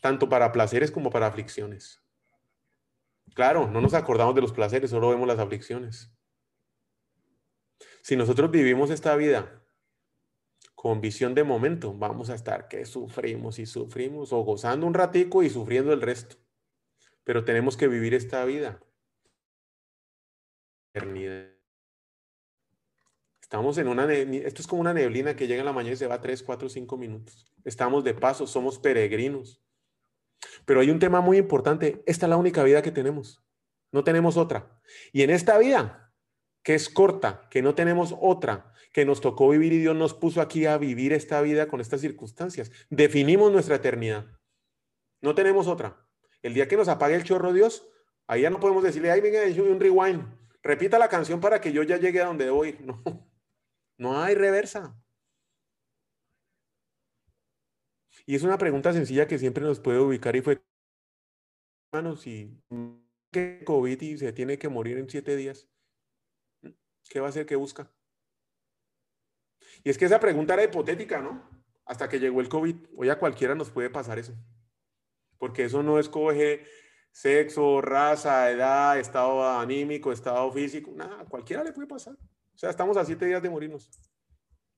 Tanto 0.00 0.28
para 0.28 0.50
placeres 0.50 0.90
como 0.90 1.10
para 1.10 1.28
aflicciones. 1.28 2.01
Claro, 3.34 3.68
no 3.68 3.80
nos 3.80 3.94
acordamos 3.94 4.34
de 4.34 4.42
los 4.42 4.52
placeres, 4.52 4.90
solo 4.90 5.10
vemos 5.10 5.26
las 5.26 5.38
aflicciones. 5.38 6.12
Si 8.02 8.16
nosotros 8.16 8.50
vivimos 8.50 8.90
esta 8.90 9.16
vida 9.16 9.62
con 10.74 11.00
visión 11.00 11.34
de 11.34 11.44
momento, 11.44 11.94
vamos 11.94 12.30
a 12.30 12.34
estar 12.34 12.68
que 12.68 12.84
sufrimos 12.84 13.58
y 13.58 13.66
sufrimos 13.66 14.32
o 14.32 14.42
gozando 14.42 14.86
un 14.86 14.94
ratico 14.94 15.42
y 15.42 15.50
sufriendo 15.50 15.92
el 15.92 16.02
resto. 16.02 16.36
Pero 17.24 17.44
tenemos 17.44 17.76
que 17.76 17.88
vivir 17.88 18.14
esta 18.14 18.44
vida 18.44 18.80
Estamos 23.40 23.78
en 23.78 23.88
una, 23.88 24.12
esto 24.12 24.62
es 24.62 24.66
como 24.66 24.82
una 24.82 24.92
neblina 24.92 25.36
que 25.36 25.46
llega 25.46 25.60
en 25.60 25.66
la 25.66 25.72
mañana 25.72 25.94
y 25.94 25.96
se 25.96 26.06
va 26.06 26.20
3, 26.20 26.42
4, 26.42 26.68
5 26.68 26.96
minutos. 26.98 27.52
Estamos 27.64 28.04
de 28.04 28.14
paso, 28.14 28.46
somos 28.46 28.78
peregrinos. 28.78 29.61
Pero 30.64 30.80
hay 30.80 30.90
un 30.90 30.98
tema 30.98 31.20
muy 31.20 31.38
importante. 31.38 32.02
Esta 32.06 32.26
es 32.26 32.30
la 32.30 32.36
única 32.36 32.62
vida 32.62 32.82
que 32.82 32.90
tenemos. 32.90 33.44
No 33.92 34.04
tenemos 34.04 34.36
otra. 34.36 34.80
Y 35.12 35.22
en 35.22 35.30
esta 35.30 35.58
vida, 35.58 36.12
que 36.62 36.74
es 36.74 36.88
corta, 36.88 37.48
que 37.50 37.62
no 37.62 37.74
tenemos 37.74 38.14
otra, 38.20 38.72
que 38.92 39.04
nos 39.04 39.20
tocó 39.20 39.48
vivir 39.50 39.72
y 39.72 39.78
Dios 39.78 39.96
nos 39.96 40.14
puso 40.14 40.40
aquí 40.40 40.66
a 40.66 40.78
vivir 40.78 41.12
esta 41.12 41.40
vida 41.40 41.68
con 41.68 41.80
estas 41.80 42.00
circunstancias, 42.00 42.70
definimos 42.90 43.52
nuestra 43.52 43.76
eternidad. 43.76 44.26
No 45.20 45.34
tenemos 45.34 45.66
otra. 45.66 46.06
El 46.42 46.54
día 46.54 46.68
que 46.68 46.76
nos 46.76 46.88
apague 46.88 47.14
el 47.14 47.24
chorro 47.24 47.52
Dios, 47.52 47.88
ahí 48.26 48.42
ya 48.42 48.50
no 48.50 48.60
podemos 48.60 48.82
decirle, 48.82 49.10
ay, 49.10 49.20
venga, 49.20 49.40
un 49.62 49.80
rewind 49.80 50.42
repita 50.62 50.98
la 50.98 51.08
canción 51.08 51.40
para 51.40 51.60
que 51.60 51.72
yo 51.72 51.82
ya 51.82 51.96
llegue 51.96 52.20
a 52.20 52.26
donde 52.26 52.44
debo 52.46 52.64
ir. 52.64 52.78
No, 53.98 54.14
no 54.14 54.22
hay 54.22 54.34
reversa. 54.34 54.96
Y 58.26 58.34
es 58.36 58.42
una 58.42 58.58
pregunta 58.58 58.92
sencilla 58.92 59.26
que 59.26 59.38
siempre 59.38 59.64
nos 59.64 59.80
puede 59.80 59.98
ubicar 59.98 60.36
y 60.36 60.42
fue, 60.42 60.62
hermano, 61.92 62.16
si 62.16 62.62
que 63.30 63.62
COVID 63.64 64.00
y 64.02 64.18
se 64.18 64.32
tiene 64.32 64.58
que 64.58 64.68
morir 64.68 64.98
en 64.98 65.08
siete 65.08 65.36
días, 65.36 65.68
¿qué 67.08 67.20
va 67.20 67.26
a 67.26 67.30
hacer? 67.30 67.46
¿Qué 67.46 67.56
busca? 67.56 67.90
Y 69.82 69.90
es 69.90 69.98
que 69.98 70.04
esa 70.04 70.20
pregunta 70.20 70.54
era 70.54 70.64
hipotética, 70.64 71.20
¿no? 71.20 71.48
Hasta 71.84 72.08
que 72.08 72.20
llegó 72.20 72.40
el 72.40 72.48
COVID. 72.48 72.76
Hoy 72.96 73.08
a 73.08 73.18
cualquiera 73.18 73.54
nos 73.54 73.70
puede 73.70 73.90
pasar 73.90 74.18
eso. 74.18 74.34
Porque 75.38 75.64
eso 75.64 75.82
no 75.82 75.98
escoge 75.98 76.64
sexo, 77.10 77.80
raza, 77.80 78.50
edad, 78.50 78.98
estado 78.98 79.46
anímico, 79.58 80.12
estado 80.12 80.50
físico, 80.52 80.92
nada, 80.94 81.24
cualquiera 81.26 81.62
le 81.62 81.72
puede 81.72 81.86
pasar. 81.86 82.14
O 82.14 82.58
sea, 82.58 82.70
estamos 82.70 82.96
a 82.96 83.04
siete 83.04 83.26
días 83.26 83.42
de 83.42 83.50
morirnos. 83.50 83.90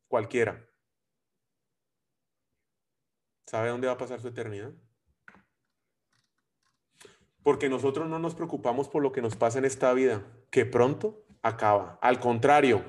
Cualquiera. 0.08 0.66
¿Sabe 3.46 3.68
dónde 3.68 3.86
va 3.86 3.94
a 3.94 3.98
pasar 3.98 4.20
su 4.20 4.28
eternidad? 4.28 4.72
Porque 7.42 7.68
nosotros 7.68 8.08
no 8.08 8.18
nos 8.18 8.34
preocupamos 8.34 8.88
por 8.88 9.02
lo 9.02 9.12
que 9.12 9.20
nos 9.20 9.36
pasa 9.36 9.58
en 9.58 9.66
esta 9.66 9.92
vida, 9.92 10.24
que 10.50 10.64
pronto 10.64 11.26
acaba. 11.42 11.98
Al 12.00 12.18
contrario, 12.20 12.84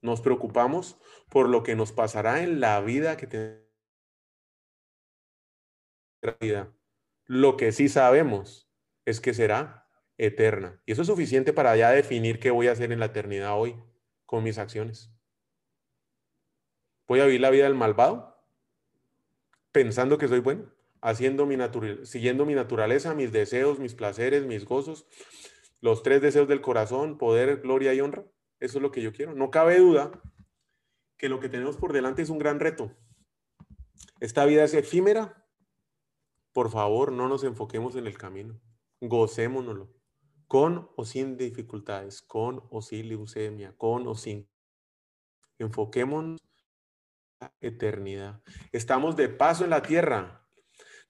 nos 0.00 0.20
preocupamos 0.20 0.98
por 1.28 1.48
lo 1.48 1.62
que 1.62 1.76
nos 1.76 1.92
pasará 1.92 2.42
en 2.42 2.60
la 2.60 2.80
vida 2.80 3.16
que 3.16 3.26
tenemos. 3.26 3.62
Lo 7.26 7.56
que 7.56 7.72
sí 7.72 7.88
sabemos 7.88 8.68
es 9.04 9.20
que 9.20 9.34
será 9.34 9.88
eterna. 10.18 10.80
Y 10.84 10.92
eso 10.92 11.02
es 11.02 11.08
suficiente 11.08 11.52
para 11.52 11.76
ya 11.76 11.90
definir 11.90 12.40
qué 12.40 12.50
voy 12.50 12.68
a 12.68 12.72
hacer 12.72 12.92
en 12.92 13.00
la 13.00 13.06
eternidad 13.06 13.58
hoy 13.58 13.76
con 14.26 14.42
mis 14.42 14.58
acciones. 14.58 15.12
¿Voy 17.06 17.20
a 17.20 17.26
vivir 17.26 17.40
la 17.40 17.50
vida 17.50 17.64
del 17.64 17.74
malvado? 17.74 18.31
Pensando 19.72 20.18
que 20.18 20.28
soy 20.28 20.40
bueno, 20.40 20.70
haciendo 21.00 21.46
mi 21.46 21.56
siguiendo 22.04 22.44
mi 22.44 22.54
naturaleza, 22.54 23.14
mis 23.14 23.32
deseos, 23.32 23.78
mis 23.78 23.94
placeres, 23.94 24.44
mis 24.44 24.64
gozos, 24.66 25.06
los 25.80 26.02
tres 26.02 26.22
deseos 26.22 26.46
del 26.46 26.60
corazón, 26.60 27.18
poder, 27.18 27.60
gloria 27.60 27.94
y 27.94 28.00
honra. 28.00 28.24
Eso 28.60 28.78
es 28.78 28.82
lo 28.82 28.92
que 28.92 29.02
yo 29.02 29.12
quiero. 29.12 29.34
No 29.34 29.50
cabe 29.50 29.78
duda 29.78 30.12
que 31.16 31.28
lo 31.28 31.40
que 31.40 31.48
tenemos 31.48 31.76
por 31.76 31.92
delante 31.92 32.22
es 32.22 32.30
un 32.30 32.38
gran 32.38 32.60
reto. 32.60 32.96
Esta 34.20 34.44
vida 34.44 34.62
es 34.62 34.74
efímera. 34.74 35.44
Por 36.52 36.70
favor, 36.70 37.10
no 37.10 37.28
nos 37.28 37.42
enfoquemos 37.42 37.96
en 37.96 38.06
el 38.06 38.16
camino. 38.16 38.60
Gocémonoslo. 39.00 39.92
Con 40.46 40.90
o 40.96 41.04
sin 41.04 41.36
dificultades, 41.36 42.20
con 42.22 42.62
o 42.70 42.82
sin 42.82 43.08
leucemia, 43.08 43.74
con 43.78 44.06
o 44.06 44.14
sin. 44.14 44.48
Enfoquémonos 45.58 46.40
eternidad. 47.60 48.40
Estamos 48.72 49.16
de 49.16 49.28
paso 49.28 49.64
en 49.64 49.70
la 49.70 49.82
tierra. 49.82 50.46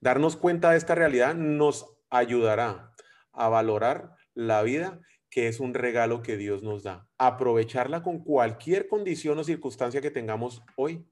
Darnos 0.01 0.37
cuenta 0.37 0.71
de 0.71 0.79
esta 0.79 0.95
realidad 0.95 1.35
nos 1.35 1.87
ayudará 2.11 2.95
a 3.33 3.49
valorar 3.49 4.15
la 4.35 4.63
vida 4.63 5.01
que 5.31 5.49
es 5.49 5.61
un 5.61 5.73
regalo 5.73 6.23
que 6.23 6.37
Dios 6.37 6.63
nos 6.63 6.83
da. 6.83 7.09
Aprovecharla 7.17 8.03
con 8.03 8.23
cualquier 8.23 8.87
condición 8.87 9.39
o 9.39 9.45
circunstancia 9.45 10.03
que 10.03 10.11
tengamos 10.11 10.63
hoy 10.77 11.07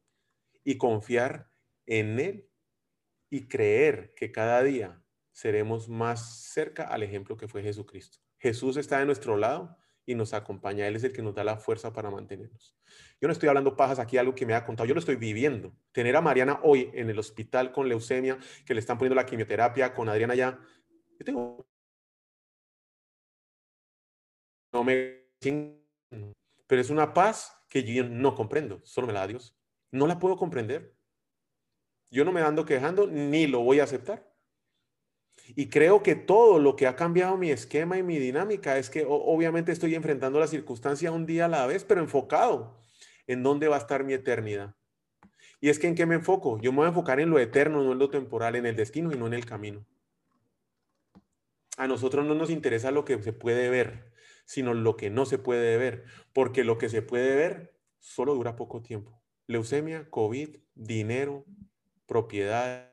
y 0.62 0.76
confiar 0.76 1.48
en 1.86 2.20
Él 2.20 2.48
y 3.30 3.48
creer 3.48 4.12
que 4.14 4.30
cada 4.30 4.62
día 4.62 5.02
seremos 5.32 5.88
más 5.88 6.50
cerca 6.52 6.84
al 6.84 7.02
ejemplo 7.02 7.36
que 7.36 7.48
fue 7.48 7.62
Jesucristo. 7.62 8.18
Jesús 8.38 8.76
está 8.76 8.98
de 8.98 9.06
nuestro 9.06 9.36
lado 9.36 9.76
y 10.06 10.14
nos 10.14 10.34
acompaña. 10.34 10.86
Él 10.86 10.96
es 10.96 11.04
el 11.04 11.12
que 11.12 11.22
nos 11.22 11.34
da 11.34 11.44
la 11.44 11.56
fuerza 11.56 11.92
para 11.92 12.10
mantenernos. 12.10 12.76
Yo 13.20 13.28
no 13.28 13.32
estoy 13.32 13.48
hablando 13.48 13.76
pajas 13.76 13.98
aquí, 13.98 14.16
algo 14.18 14.34
que 14.34 14.46
me 14.46 14.54
ha 14.54 14.64
contado, 14.64 14.86
yo 14.86 14.94
lo 14.94 15.00
estoy 15.00 15.16
viviendo. 15.16 15.72
Tener 15.92 16.16
a 16.16 16.20
Mariana 16.20 16.60
hoy 16.62 16.90
en 16.94 17.10
el 17.10 17.18
hospital 17.18 17.72
con 17.72 17.88
leucemia, 17.88 18.38
que 18.64 18.74
le 18.74 18.80
están 18.80 18.98
poniendo 18.98 19.14
la 19.14 19.26
quimioterapia, 19.26 19.94
con 19.94 20.08
Adriana 20.08 20.34
ya. 20.34 20.58
Yo 21.18 21.24
tengo 21.24 21.70
no 24.72 24.84
me... 24.84 25.26
Pero 26.66 26.80
es 26.80 26.90
una 26.90 27.12
paz 27.12 27.56
que 27.68 27.82
yo 27.82 28.04
no 28.04 28.34
comprendo, 28.34 28.80
solo 28.84 29.06
me 29.06 29.12
la 29.12 29.20
da 29.20 29.26
Dios. 29.28 29.56
No 29.90 30.06
la 30.06 30.18
puedo 30.18 30.36
comprender. 30.36 30.94
Yo 32.10 32.24
no 32.24 32.32
me 32.32 32.40
ando 32.42 32.64
quejando 32.64 33.06
ni 33.06 33.46
lo 33.46 33.60
voy 33.60 33.80
a 33.80 33.84
aceptar. 33.84 34.29
Y 35.56 35.68
creo 35.68 36.02
que 36.02 36.14
todo 36.14 36.58
lo 36.58 36.76
que 36.76 36.86
ha 36.86 36.96
cambiado 36.96 37.36
mi 37.36 37.50
esquema 37.50 37.98
y 37.98 38.02
mi 38.02 38.18
dinámica 38.18 38.78
es 38.78 38.90
que 38.90 39.04
obviamente 39.06 39.72
estoy 39.72 39.94
enfrentando 39.94 40.38
la 40.38 40.46
circunstancia 40.46 41.12
un 41.12 41.26
día 41.26 41.46
a 41.46 41.48
la 41.48 41.66
vez, 41.66 41.84
pero 41.84 42.00
enfocado 42.00 42.80
en 43.26 43.42
dónde 43.42 43.68
va 43.68 43.76
a 43.76 43.80
estar 43.80 44.04
mi 44.04 44.12
eternidad. 44.12 44.74
Y 45.60 45.68
es 45.68 45.78
que 45.78 45.86
en 45.86 45.94
qué 45.94 46.06
me 46.06 46.14
enfoco. 46.14 46.58
Yo 46.60 46.72
me 46.72 46.78
voy 46.78 46.86
a 46.86 46.88
enfocar 46.88 47.20
en 47.20 47.30
lo 47.30 47.38
eterno, 47.38 47.82
no 47.82 47.92
en 47.92 47.98
lo 47.98 48.10
temporal, 48.10 48.56
en 48.56 48.66
el 48.66 48.76
destino 48.76 49.12
y 49.12 49.16
no 49.16 49.26
en 49.26 49.34
el 49.34 49.44
camino. 49.44 49.84
A 51.76 51.86
nosotros 51.86 52.26
no 52.26 52.34
nos 52.34 52.50
interesa 52.50 52.90
lo 52.90 53.04
que 53.04 53.22
se 53.22 53.32
puede 53.32 53.68
ver, 53.68 54.12
sino 54.44 54.74
lo 54.74 54.96
que 54.96 55.10
no 55.10 55.26
se 55.26 55.38
puede 55.38 55.76
ver, 55.76 56.04
porque 56.32 56.64
lo 56.64 56.78
que 56.78 56.88
se 56.88 57.02
puede 57.02 57.34
ver 57.34 57.74
solo 57.98 58.34
dura 58.34 58.56
poco 58.56 58.82
tiempo. 58.82 59.22
Leucemia, 59.46 60.08
COVID, 60.10 60.56
dinero, 60.74 61.44
propiedades, 62.06 62.92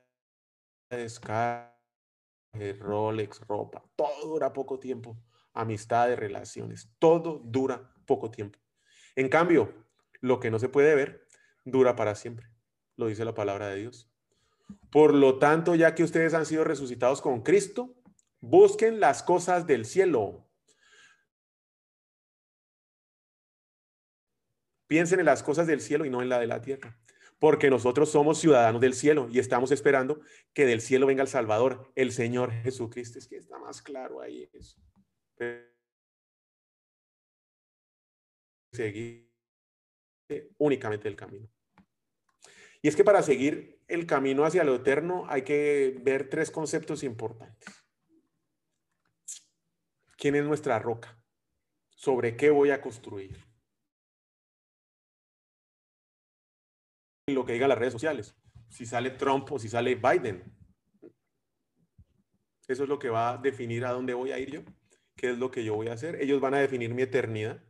Rolex, 2.80 3.42
ropa, 3.42 3.84
todo 3.96 4.28
dura 4.28 4.54
poco 4.54 4.80
tiempo. 4.80 5.18
Amistades, 5.54 6.18
relaciones, 6.18 6.90
todo 7.00 7.42
dura 7.44 7.94
poco 8.06 8.30
tiempo. 8.30 8.60
En 9.16 9.30
cambio, 9.30 9.74
lo 10.22 10.40
que 10.40 10.52
no 10.52 10.60
se 10.60 10.70
puede 10.70 10.96
ver 10.96 11.28
dura 11.66 11.96
para 11.96 12.16
siempre, 12.16 12.48
lo 12.96 13.08
dice 13.08 13.26
la 13.26 13.34
palabra 13.34 13.68
de 13.70 13.78
Dios. 13.78 14.10
Por 14.92 15.14
lo 15.14 15.40
tanto, 15.40 15.76
ya 15.76 15.96
que 15.96 16.04
ustedes 16.04 16.34
han 16.34 16.46
sido 16.46 16.64
resucitados 16.64 17.22
con 17.22 17.42
Cristo, 17.42 17.96
busquen 18.40 19.00
las 19.00 19.24
cosas 19.24 19.66
del 19.66 19.86
cielo, 19.86 20.48
Piensen 24.88 25.20
en 25.20 25.26
las 25.26 25.44
cosas 25.44 25.68
del 25.68 25.82
cielo 25.82 26.06
y 26.06 26.10
no 26.10 26.22
en 26.22 26.30
la 26.30 26.40
de 26.40 26.48
la 26.48 26.62
tierra, 26.62 26.98
porque 27.40 27.70
nosotros 27.70 28.10
somos 28.12 28.40
ciudadanos 28.40 28.82
del 28.82 28.94
cielo 28.94 29.28
y 29.32 29.40
estamos 29.40 29.72
esperando 29.72 30.22
que 30.54 30.66
del 30.66 30.82
cielo 30.82 31.06
venga 31.06 31.22
el 31.22 31.28
Salvador, 31.28 31.92
el 31.96 32.12
Señor 32.12 32.52
Jesucristo. 32.52 33.20
Es 33.20 33.28
que 33.28 33.38
está 33.38 33.60
más 33.60 33.82
claro 33.82 34.22
ahí 34.22 34.50
eso. 34.54 34.80
Seguir 38.72 39.28
únicamente 40.58 41.08
el 41.08 41.16
camino. 41.16 41.48
Y 42.82 42.88
es 42.88 42.96
que 42.96 43.04
para 43.04 43.22
seguir 43.22 43.82
el 43.88 44.06
camino 44.06 44.46
hacia 44.46 44.64
lo 44.64 44.76
eterno 44.76 45.26
hay 45.30 45.44
que 45.44 46.00
ver 46.04 46.30
tres 46.30 46.52
conceptos 46.52 47.04
importantes. 47.04 47.70
¿Quién 50.18 50.36
es 50.36 50.44
nuestra 50.44 50.80
roca? 50.80 51.18
¿Sobre 51.90 52.36
qué 52.36 52.50
voy 52.50 52.72
a 52.72 52.82
construir? 52.82 53.47
Lo 57.34 57.46
que 57.46 57.54
digan 57.54 57.70
las 57.70 57.78
redes 57.78 57.94
sociales. 57.94 58.36
Si 58.70 58.86
sale 58.86 59.12
Trump 59.12 59.52
o 59.52 59.60
si 59.60 59.70
sale 59.70 59.96
Biden. 59.96 60.44
Eso 62.68 62.84
es 62.84 62.90
lo 62.90 63.00
que 63.00 63.10
va 63.10 63.32
a 63.32 63.38
definir 63.38 63.86
a 63.86 63.92
dónde 63.92 64.14
voy 64.14 64.32
a 64.32 64.40
ir 64.40 64.52
yo. 64.52 64.62
¿Qué 65.16 65.32
es 65.32 65.38
lo 65.38 65.52
que 65.52 65.64
yo 65.64 65.76
voy 65.76 65.88
a 65.88 65.94
hacer? 65.94 66.22
Ellos 66.22 66.40
van 66.42 66.54
a 66.54 66.60
definir 66.60 66.94
mi 66.94 67.02
eternidad. 67.02 67.64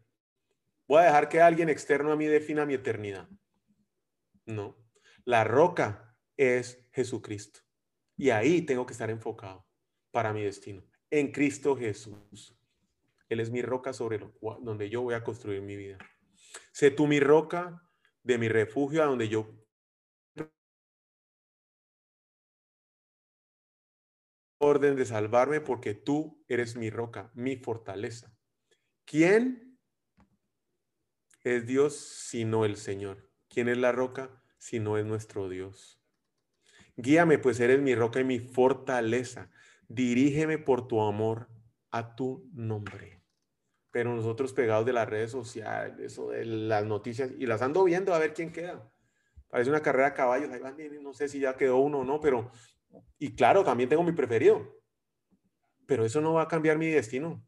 ¿Voy 0.87 1.01
a 1.01 1.05
dejar 1.05 1.29
que 1.29 1.41
alguien 1.41 1.69
externo 1.69 2.11
a 2.11 2.15
mí 2.15 2.25
defina 2.25 2.65
mi 2.65 2.73
eternidad? 2.73 3.29
No. 4.45 4.77
La 5.23 5.43
roca 5.43 6.17
es 6.35 6.87
Jesucristo. 6.91 7.61
Y 8.15 8.31
ahí 8.31 8.61
tengo 8.61 8.85
que 8.85 8.93
estar 8.93 9.09
enfocado 9.09 9.67
para 10.11 10.33
mi 10.33 10.43
destino. 10.43 10.83
En 11.09 11.31
Cristo 11.31 11.75
Jesús. 11.75 12.55
Él 13.29 13.39
es 13.39 13.51
mi 13.51 13.61
roca 13.61 13.93
sobre 13.93 14.19
donde 14.61 14.89
yo 14.89 15.01
voy 15.01 15.13
a 15.13 15.23
construir 15.23 15.61
mi 15.61 15.75
vida. 15.75 15.97
Sé 16.71 16.91
tú 16.91 17.07
mi 17.07 17.19
roca, 17.19 17.86
de 18.27 18.37
mi 18.37 18.49
refugio 18.49 19.01
a 19.01 19.05
donde 19.05 19.29
yo 19.29 19.49
orden 24.59 24.97
de 24.97 25.05
salvarme 25.05 25.61
porque 25.61 25.93
tú 25.93 26.43
eres 26.49 26.75
mi 26.75 26.89
roca, 26.89 27.31
mi 27.35 27.55
fortaleza. 27.55 28.35
¿Quién 29.05 29.79
es 31.43 31.65
Dios 31.65 31.95
sino 31.95 32.65
el 32.65 32.75
Señor? 32.75 33.31
¿Quién 33.47 33.69
es 33.69 33.77
la 33.77 33.93
roca 33.93 34.43
sino 34.57 34.97
es 34.97 35.05
nuestro 35.05 35.47
Dios? 35.47 36.01
Guíame, 36.97 37.37
pues 37.37 37.59
eres 37.61 37.79
mi 37.79 37.95
roca 37.95 38.19
y 38.19 38.25
mi 38.25 38.39
fortaleza. 38.39 39.51
Dirígeme 39.87 40.57
por 40.57 40.87
tu 40.87 41.01
amor 41.01 41.49
a 41.91 42.15
tu 42.15 42.49
nombre 42.53 43.17
pero 43.97 44.13
nosotros 44.13 44.53
pegados 44.53 44.85
de 44.85 44.93
las 44.93 45.09
redes 45.09 45.31
sociales 45.31 46.19
o 46.19 46.29
de 46.29 46.45
las 46.45 46.85
noticias 46.85 47.31
y 47.35 47.47
las 47.47 47.63
ando 47.63 47.83
viendo 47.83 48.13
a 48.13 48.19
ver 48.19 48.35
quién 48.35 48.51
queda. 48.51 48.87
Parece 49.47 49.71
una 49.71 49.81
carrera 49.81 50.09
a 50.09 50.13
caballos, 50.13 50.51
ahí 50.51 50.59
van, 50.59 50.77
no 51.01 51.15
sé 51.15 51.27
si 51.27 51.39
ya 51.39 51.57
quedó 51.57 51.77
uno 51.77 52.01
o 52.01 52.03
no, 52.03 52.21
pero, 52.21 52.51
y 53.17 53.33
claro, 53.33 53.63
también 53.63 53.89
tengo 53.89 54.03
mi 54.03 54.11
preferido, 54.11 54.79
pero 55.87 56.05
eso 56.05 56.21
no 56.21 56.33
va 56.33 56.43
a 56.43 56.47
cambiar 56.47 56.77
mi 56.77 56.85
destino. 56.85 57.43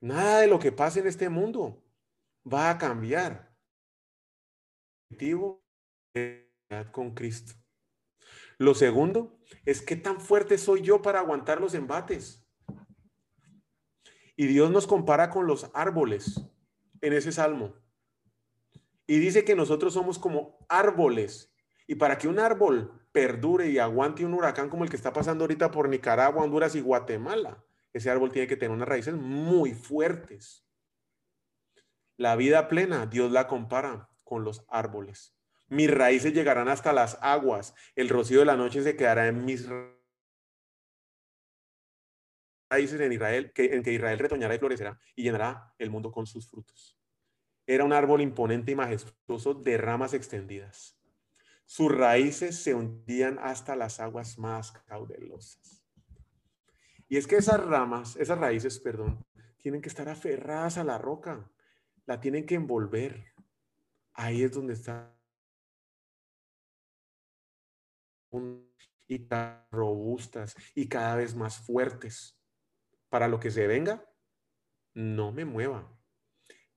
Nada 0.00 0.40
de 0.40 0.48
lo 0.48 0.58
que 0.58 0.72
pase 0.72 0.98
en 0.98 1.06
este 1.06 1.28
mundo 1.28 1.84
va 2.44 2.70
a 2.70 2.76
cambiar. 2.76 3.56
Objetivo 5.08 5.64
con 6.90 7.14
Cristo. 7.14 7.52
Lo 8.58 8.74
segundo 8.74 9.38
es 9.64 9.82
qué 9.82 9.94
tan 9.94 10.20
fuerte 10.20 10.58
soy 10.58 10.82
yo 10.82 11.00
para 11.00 11.20
aguantar 11.20 11.60
los 11.60 11.74
embates. 11.74 12.44
Y 14.36 14.46
Dios 14.46 14.70
nos 14.70 14.86
compara 14.86 15.30
con 15.30 15.46
los 15.46 15.70
árboles 15.72 16.40
en 17.00 17.12
ese 17.14 17.32
salmo. 17.32 17.74
Y 19.06 19.18
dice 19.18 19.44
que 19.44 19.56
nosotros 19.56 19.94
somos 19.94 20.18
como 20.18 20.58
árboles. 20.68 21.54
Y 21.86 21.94
para 21.94 22.18
que 22.18 22.28
un 22.28 22.38
árbol 22.38 22.92
perdure 23.12 23.70
y 23.70 23.78
aguante 23.78 24.24
un 24.24 24.34
huracán 24.34 24.68
como 24.68 24.84
el 24.84 24.90
que 24.90 24.96
está 24.96 25.12
pasando 25.12 25.44
ahorita 25.44 25.70
por 25.70 25.88
Nicaragua, 25.88 26.44
Honduras 26.44 26.74
y 26.74 26.80
Guatemala, 26.80 27.64
ese 27.92 28.10
árbol 28.10 28.30
tiene 28.30 28.46
que 28.46 28.56
tener 28.56 28.76
unas 28.76 28.88
raíces 28.88 29.14
muy 29.14 29.72
fuertes. 29.72 30.66
La 32.18 32.36
vida 32.36 32.68
plena, 32.68 33.06
Dios 33.06 33.32
la 33.32 33.46
compara 33.46 34.10
con 34.24 34.44
los 34.44 34.64
árboles. 34.68 35.34
Mis 35.68 35.90
raíces 35.90 36.34
llegarán 36.34 36.68
hasta 36.68 36.92
las 36.92 37.18
aguas. 37.22 37.74
El 37.94 38.08
rocío 38.08 38.40
de 38.40 38.44
la 38.44 38.56
noche 38.56 38.82
se 38.82 38.96
quedará 38.96 39.28
en 39.28 39.44
mis 39.44 39.66
raíces 39.68 39.95
en 42.70 43.12
Israel, 43.12 43.52
que, 43.52 43.74
en 43.74 43.82
que 43.82 43.92
Israel 43.92 44.18
retoñará 44.18 44.54
y 44.54 44.58
florecerá 44.58 44.98
y 45.14 45.22
llenará 45.22 45.74
el 45.78 45.90
mundo 45.90 46.10
con 46.10 46.26
sus 46.26 46.48
frutos. 46.48 46.98
Era 47.66 47.84
un 47.84 47.92
árbol 47.92 48.20
imponente 48.20 48.72
y 48.72 48.74
majestuoso 48.74 49.54
de 49.54 49.76
ramas 49.76 50.14
extendidas. 50.14 50.98
Sus 51.64 51.92
raíces 51.92 52.62
se 52.62 52.74
hundían 52.74 53.38
hasta 53.40 53.74
las 53.74 53.98
aguas 53.98 54.38
más 54.38 54.72
caudalosas. 54.72 55.84
Y 57.08 57.16
es 57.16 57.26
que 57.26 57.36
esas 57.36 57.64
ramas, 57.64 58.16
esas 58.16 58.38
raíces, 58.38 58.78
perdón, 58.78 59.24
tienen 59.58 59.80
que 59.80 59.88
estar 59.88 60.08
aferradas 60.08 60.78
a 60.78 60.84
la 60.84 60.98
roca, 60.98 61.50
la 62.04 62.20
tienen 62.20 62.46
que 62.46 62.54
envolver. 62.54 63.32
Ahí 64.12 64.42
es 64.42 64.52
donde 64.52 64.74
está 64.74 65.12
y 69.08 69.28
robustas 69.70 70.54
y 70.74 70.88
cada 70.88 71.16
vez 71.16 71.34
más 71.34 71.58
fuertes. 71.58 72.35
Para 73.16 73.28
lo 73.28 73.40
que 73.40 73.50
se 73.50 73.66
venga, 73.66 74.04
no 74.92 75.32
me 75.32 75.46
mueva, 75.46 75.90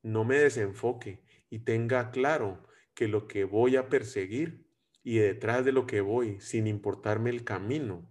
no 0.02 0.24
me 0.24 0.38
desenfoque 0.38 1.22
y 1.50 1.60
tenga 1.66 2.12
claro 2.12 2.66
que 2.94 3.10
lo 3.10 3.28
que 3.28 3.44
voy 3.44 3.76
a 3.76 3.90
perseguir 3.90 4.66
y 5.04 5.18
detrás 5.18 5.66
de 5.66 5.74
lo 5.74 5.86
que 5.86 6.00
voy, 6.00 6.40
sin 6.40 6.66
importarme 6.66 7.30
el 7.30 7.44
camino, 7.44 8.10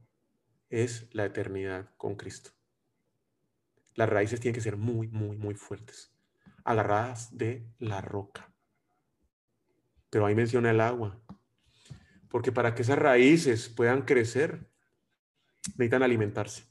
es 0.69 1.09
la 1.15 1.25
eternidad 1.25 1.95
con 1.97 2.17
Cristo. 2.17 2.51
Las 3.95 4.11
raíces 4.11 4.41
tienen 4.41 4.57
que 4.57 4.61
ser 4.61 4.77
muy, 4.77 5.09
muy, 5.09 5.39
muy 5.39 5.55
fuertes, 5.55 6.15
agarradas 6.65 7.35
de 7.35 7.67
la 7.79 8.03
roca. 8.03 8.53
Pero 10.11 10.27
ahí 10.27 10.35
menciona 10.35 10.71
el 10.71 10.83
agua, 10.83 11.19
porque 12.29 12.53
para 12.53 12.75
que 12.75 12.83
esas 12.83 12.99
raíces 12.99 13.71
puedan 13.71 14.03
crecer, 14.03 14.71
necesitan 15.79 16.03
alimentarse. 16.03 16.65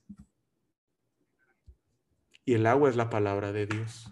Y 2.48 2.54
el 2.54 2.66
agua 2.66 2.90
es 2.90 2.96
la 2.96 3.10
palabra 3.10 3.52
de 3.52 3.66
Dios. 3.66 4.10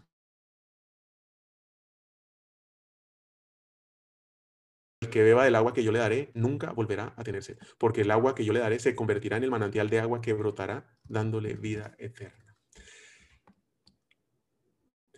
El 4.99 5.09
que 5.09 5.23
beba 5.23 5.45
del 5.45 5.55
agua 5.55 5.73
que 5.73 5.85
yo 5.85 5.93
le 5.93 5.99
daré 5.99 6.31
nunca 6.33 6.73
volverá 6.73 7.13
a 7.15 7.23
tener 7.23 7.43
sed, 7.43 7.57
porque 7.77 8.01
el 8.01 8.11
agua 8.11 8.35
que 8.35 8.43
yo 8.43 8.51
le 8.51 8.59
daré 8.59 8.77
se 8.79 8.93
convertirá 8.93 9.37
en 9.37 9.45
el 9.45 9.51
manantial 9.51 9.89
de 9.89 10.01
agua 10.01 10.19
que 10.19 10.33
brotará 10.33 10.99
dándole 11.05 11.53
vida 11.53 11.95
eterna. 11.97 12.57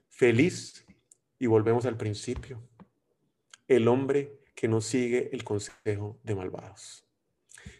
Feliz, 0.09 0.85
y 1.39 1.47
volvemos 1.47 1.87
al 1.87 1.97
principio, 1.97 2.69
el 3.67 3.87
hombre 3.87 4.43
que 4.53 4.67
no 4.67 4.79
sigue 4.79 5.31
el 5.33 5.43
consejo 5.43 6.19
de 6.21 6.35
malvados, 6.35 7.09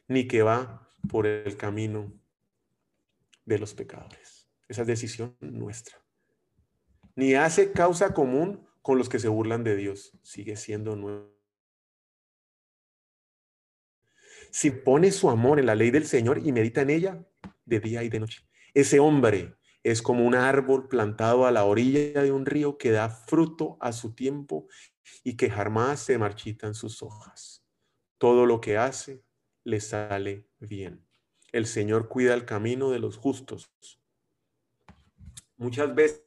ni 0.08 0.28
que 0.28 0.41
va 0.41 0.91
por 1.08 1.28
el 1.28 1.58
camino 1.58 2.12
de 3.45 3.60
los 3.60 3.76
pecadores. 3.76 4.37
Esa 4.67 4.82
es 4.82 4.88
decisión 4.88 5.36
nuestra. 5.39 5.97
Ni 7.15 7.34
hace 7.34 7.71
causa 7.71 8.13
común 8.13 8.67
con 8.82 8.97
los 8.97 9.10
que 9.10 9.19
se 9.19 9.27
burlan 9.27 9.63
de 9.63 9.75
Dios. 9.75 10.17
Sigue 10.21 10.56
siendo 10.56 10.95
nuestro. 10.95 11.38
Si 14.51 14.71
pone 14.71 15.12
su 15.12 15.30
amor 15.30 15.60
en 15.60 15.65
la 15.65 15.75
ley 15.75 15.91
del 15.91 16.06
Señor 16.06 16.39
y 16.45 16.51
medita 16.51 16.82
en 16.82 16.89
ella 16.89 17.27
de 17.65 17.80
día 17.80 18.03
y 18.03 18.10
de 18.10 18.19
noche, 18.19 18.47
ese 18.73 18.99
hombre 18.99 19.56
es 19.84 20.01
como 20.01 20.25
un 20.25 20.36
árbol 20.36 20.88
plantado 20.88 21.45
a 21.45 21.51
la 21.51 21.65
orilla 21.65 22.21
de 22.21 22.32
un 22.32 22.45
río 22.45 22.77
que 22.77 22.91
da 22.91 23.10
fruto 23.10 23.77
a 23.80 23.91
su 23.91 24.13
tiempo 24.13 24.67
y 25.23 25.38
que 25.38 25.49
jamás 25.49 26.01
se 26.01 26.17
marchitan 26.17 26.75
sus 26.75 27.01
hojas. 27.01 27.65
Todo 28.17 28.45
lo 28.45 28.62
que 28.62 28.77
hace 28.77 29.23
le 29.63 29.80
sale 29.80 30.49
bien. 30.60 31.06
El 31.51 31.65
Señor 31.65 32.10
cuida 32.10 32.34
el 32.34 32.45
camino 32.45 32.89
de 32.89 32.99
los 32.99 33.17
justos. 33.17 33.71
Muchas 35.58 35.93
veces 35.93 36.24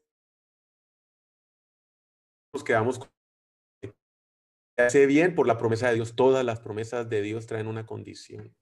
nos 2.53 2.65
quedamos 2.65 3.01
hace 4.77 5.07
bien 5.07 5.35
por 5.35 5.47
la 5.47 5.59
promesa 5.59 5.89
de 5.89 5.95
Dios. 5.95 6.17
Todas 6.17 6.45
las 6.45 6.61
promesas 6.61 7.09
de 7.09 7.23
Dios 7.23 7.47
traen 7.47 7.69
una 7.69 7.87
condición. 7.87 8.55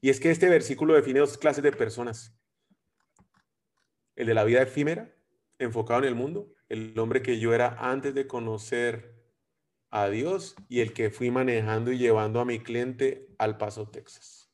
Y 0.00 0.10
es 0.10 0.20
que 0.20 0.30
este 0.30 0.48
versículo 0.48 0.94
define 0.94 1.20
dos 1.20 1.38
clases 1.38 1.62
de 1.62 1.72
personas. 1.72 2.36
El 4.16 4.26
de 4.26 4.34
la 4.34 4.44
vida 4.44 4.62
efímera, 4.62 5.14
enfocado 5.58 6.00
en 6.00 6.08
el 6.08 6.14
mundo, 6.14 6.52
el 6.68 6.98
hombre 6.98 7.22
que 7.22 7.38
yo 7.38 7.54
era 7.54 7.76
antes 7.78 8.14
de 8.14 8.26
conocer 8.26 9.16
a 9.90 10.08
Dios 10.08 10.56
y 10.68 10.80
el 10.80 10.92
que 10.92 11.10
fui 11.10 11.30
manejando 11.30 11.92
y 11.92 11.98
llevando 11.98 12.40
a 12.40 12.44
mi 12.44 12.60
cliente 12.60 13.28
al 13.38 13.56
Paso, 13.56 13.88
Texas. 13.88 14.50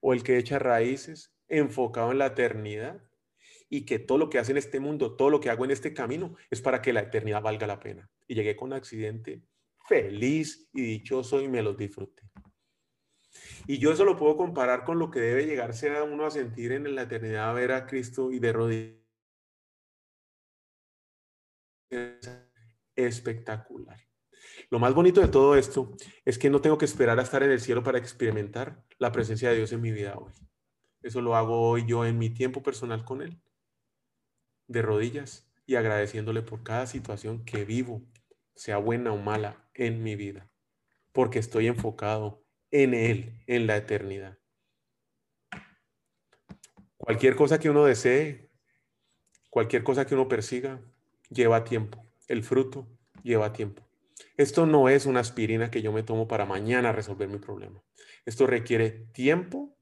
O 0.00 0.12
el 0.12 0.22
que 0.22 0.36
echa 0.36 0.58
raíces 0.58 1.34
enfocado 1.48 2.12
en 2.12 2.18
la 2.18 2.26
eternidad 2.26 3.02
y 3.74 3.84
que 3.84 3.98
todo 3.98 4.18
lo 4.18 4.30
que 4.30 4.38
hace 4.38 4.52
en 4.52 4.58
este 4.58 4.78
mundo, 4.78 5.16
todo 5.16 5.30
lo 5.30 5.40
que 5.40 5.50
hago 5.50 5.64
en 5.64 5.72
este 5.72 5.92
camino 5.92 6.36
es 6.48 6.62
para 6.62 6.80
que 6.80 6.92
la 6.92 7.00
eternidad 7.00 7.42
valga 7.42 7.66
la 7.66 7.80
pena. 7.80 8.08
Y 8.28 8.36
llegué 8.36 8.54
con 8.54 8.68
un 8.68 8.74
accidente 8.74 9.42
feliz 9.88 10.68
y 10.72 10.82
dichoso 10.82 11.40
y 11.40 11.48
me 11.48 11.60
los 11.60 11.76
disfruté. 11.76 12.22
Y 13.66 13.78
yo 13.78 13.90
eso 13.90 14.04
lo 14.04 14.16
puedo 14.16 14.36
comparar 14.36 14.84
con 14.84 15.00
lo 15.00 15.10
que 15.10 15.18
debe 15.18 15.46
llegarse 15.46 15.90
a 15.96 16.04
uno 16.04 16.24
a 16.24 16.30
sentir 16.30 16.70
en 16.70 16.94
la 16.94 17.02
eternidad, 17.02 17.52
ver 17.52 17.72
a 17.72 17.84
Cristo 17.84 18.30
y 18.30 18.38
de 18.38 18.52
rodillas 18.52 18.94
espectacular. 22.94 23.98
Lo 24.70 24.78
más 24.78 24.94
bonito 24.94 25.20
de 25.20 25.26
todo 25.26 25.56
esto 25.56 25.96
es 26.24 26.38
que 26.38 26.48
no 26.48 26.60
tengo 26.60 26.78
que 26.78 26.84
esperar 26.84 27.18
a 27.18 27.22
estar 27.22 27.42
en 27.42 27.50
el 27.50 27.60
cielo 27.60 27.82
para 27.82 27.98
experimentar 27.98 28.84
la 28.98 29.10
presencia 29.10 29.50
de 29.50 29.56
Dios 29.56 29.72
en 29.72 29.80
mi 29.80 29.90
vida 29.90 30.16
hoy. 30.16 30.32
Eso 31.04 31.20
lo 31.20 31.36
hago 31.36 31.60
hoy 31.60 31.84
yo 31.86 32.06
en 32.06 32.18
mi 32.18 32.30
tiempo 32.30 32.62
personal 32.62 33.04
con 33.04 33.20
Él, 33.20 33.38
de 34.66 34.82
rodillas 34.82 35.50
y 35.66 35.76
agradeciéndole 35.76 36.42
por 36.42 36.62
cada 36.62 36.86
situación 36.86 37.44
que 37.44 37.64
vivo, 37.64 38.02
sea 38.54 38.76
buena 38.76 39.12
o 39.12 39.16
mala, 39.16 39.68
en 39.74 40.02
mi 40.02 40.14
vida, 40.14 40.48
porque 41.12 41.38
estoy 41.38 41.66
enfocado 41.66 42.44
en 42.70 42.94
Él, 42.94 43.42
en 43.46 43.66
la 43.66 43.76
eternidad. 43.76 44.38
Cualquier 46.96 47.36
cosa 47.36 47.58
que 47.58 47.70
uno 47.70 47.84
desee, 47.84 48.50
cualquier 49.50 49.82
cosa 49.82 50.06
que 50.06 50.14
uno 50.14 50.28
persiga, 50.28 50.80
lleva 51.28 51.64
tiempo. 51.64 52.04
El 52.28 52.42
fruto 52.42 52.88
lleva 53.22 53.52
tiempo. 53.52 53.82
Esto 54.36 54.66
no 54.66 54.88
es 54.88 55.06
una 55.06 55.20
aspirina 55.20 55.70
que 55.70 55.82
yo 55.82 55.92
me 55.92 56.02
tomo 56.02 56.26
para 56.26 56.46
mañana 56.46 56.92
resolver 56.92 57.28
mi 57.28 57.38
problema. 57.38 57.82
Esto 58.24 58.46
requiere 58.46 58.90
tiempo. 59.12 59.73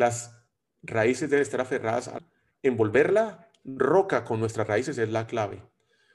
Las 0.00 0.34
raíces 0.80 1.28
deben 1.28 1.42
estar 1.42 1.60
aferradas 1.60 2.08
a 2.08 2.22
envolver 2.62 3.12
la 3.12 3.50
roca 3.64 4.24
con 4.24 4.40
nuestras 4.40 4.66
raíces 4.66 4.96
es 4.96 5.10
la 5.10 5.26
clave 5.26 5.62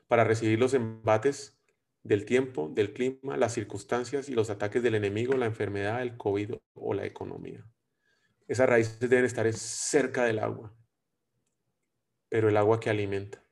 para 0.07 0.23
recibir 0.23 0.57
los 0.57 0.73
embates 0.73 1.61
del 2.01 2.25
tiempo, 2.25 2.67
del 2.73 2.93
clima, 2.93 3.37
las 3.37 3.53
circunstancias 3.53 4.27
y 4.27 4.33
los 4.33 4.49
ataques 4.49 4.81
del 4.81 4.95
enemigo, 4.95 5.37
la 5.37 5.45
enfermedad, 5.45 6.01
el 6.01 6.17
COVID 6.17 6.55
o 6.73 6.95
la 6.95 7.05
economía. 7.05 7.63
Esas 8.47 8.67
raíces 8.67 8.99
deben 8.99 9.23
estar 9.23 9.53
cerca 9.53 10.23
del 10.23 10.39
agua, 10.39 10.75
pero 12.27 12.49
el 12.49 12.57
agua 12.57 12.79
que 12.79 12.89
alimenta. 12.89 13.43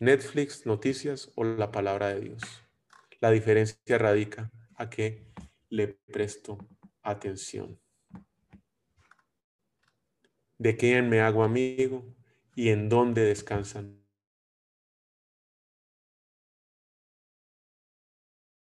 Netflix, 0.00 0.64
noticias 0.64 1.30
o 1.34 1.44
la 1.44 1.70
palabra 1.70 2.08
de 2.08 2.20
Dios. 2.20 2.42
La 3.20 3.30
diferencia 3.30 3.98
radica 3.98 4.50
a 4.76 4.88
que 4.88 5.26
le 5.68 5.88
presto 5.88 6.56
atención. 7.02 7.78
De 10.58 10.76
quién 10.76 11.08
me 11.08 11.20
hago 11.20 11.44
amigo 11.44 12.04
y 12.54 12.70
en 12.70 12.88
dónde 12.88 13.22
descansan. 13.22 14.02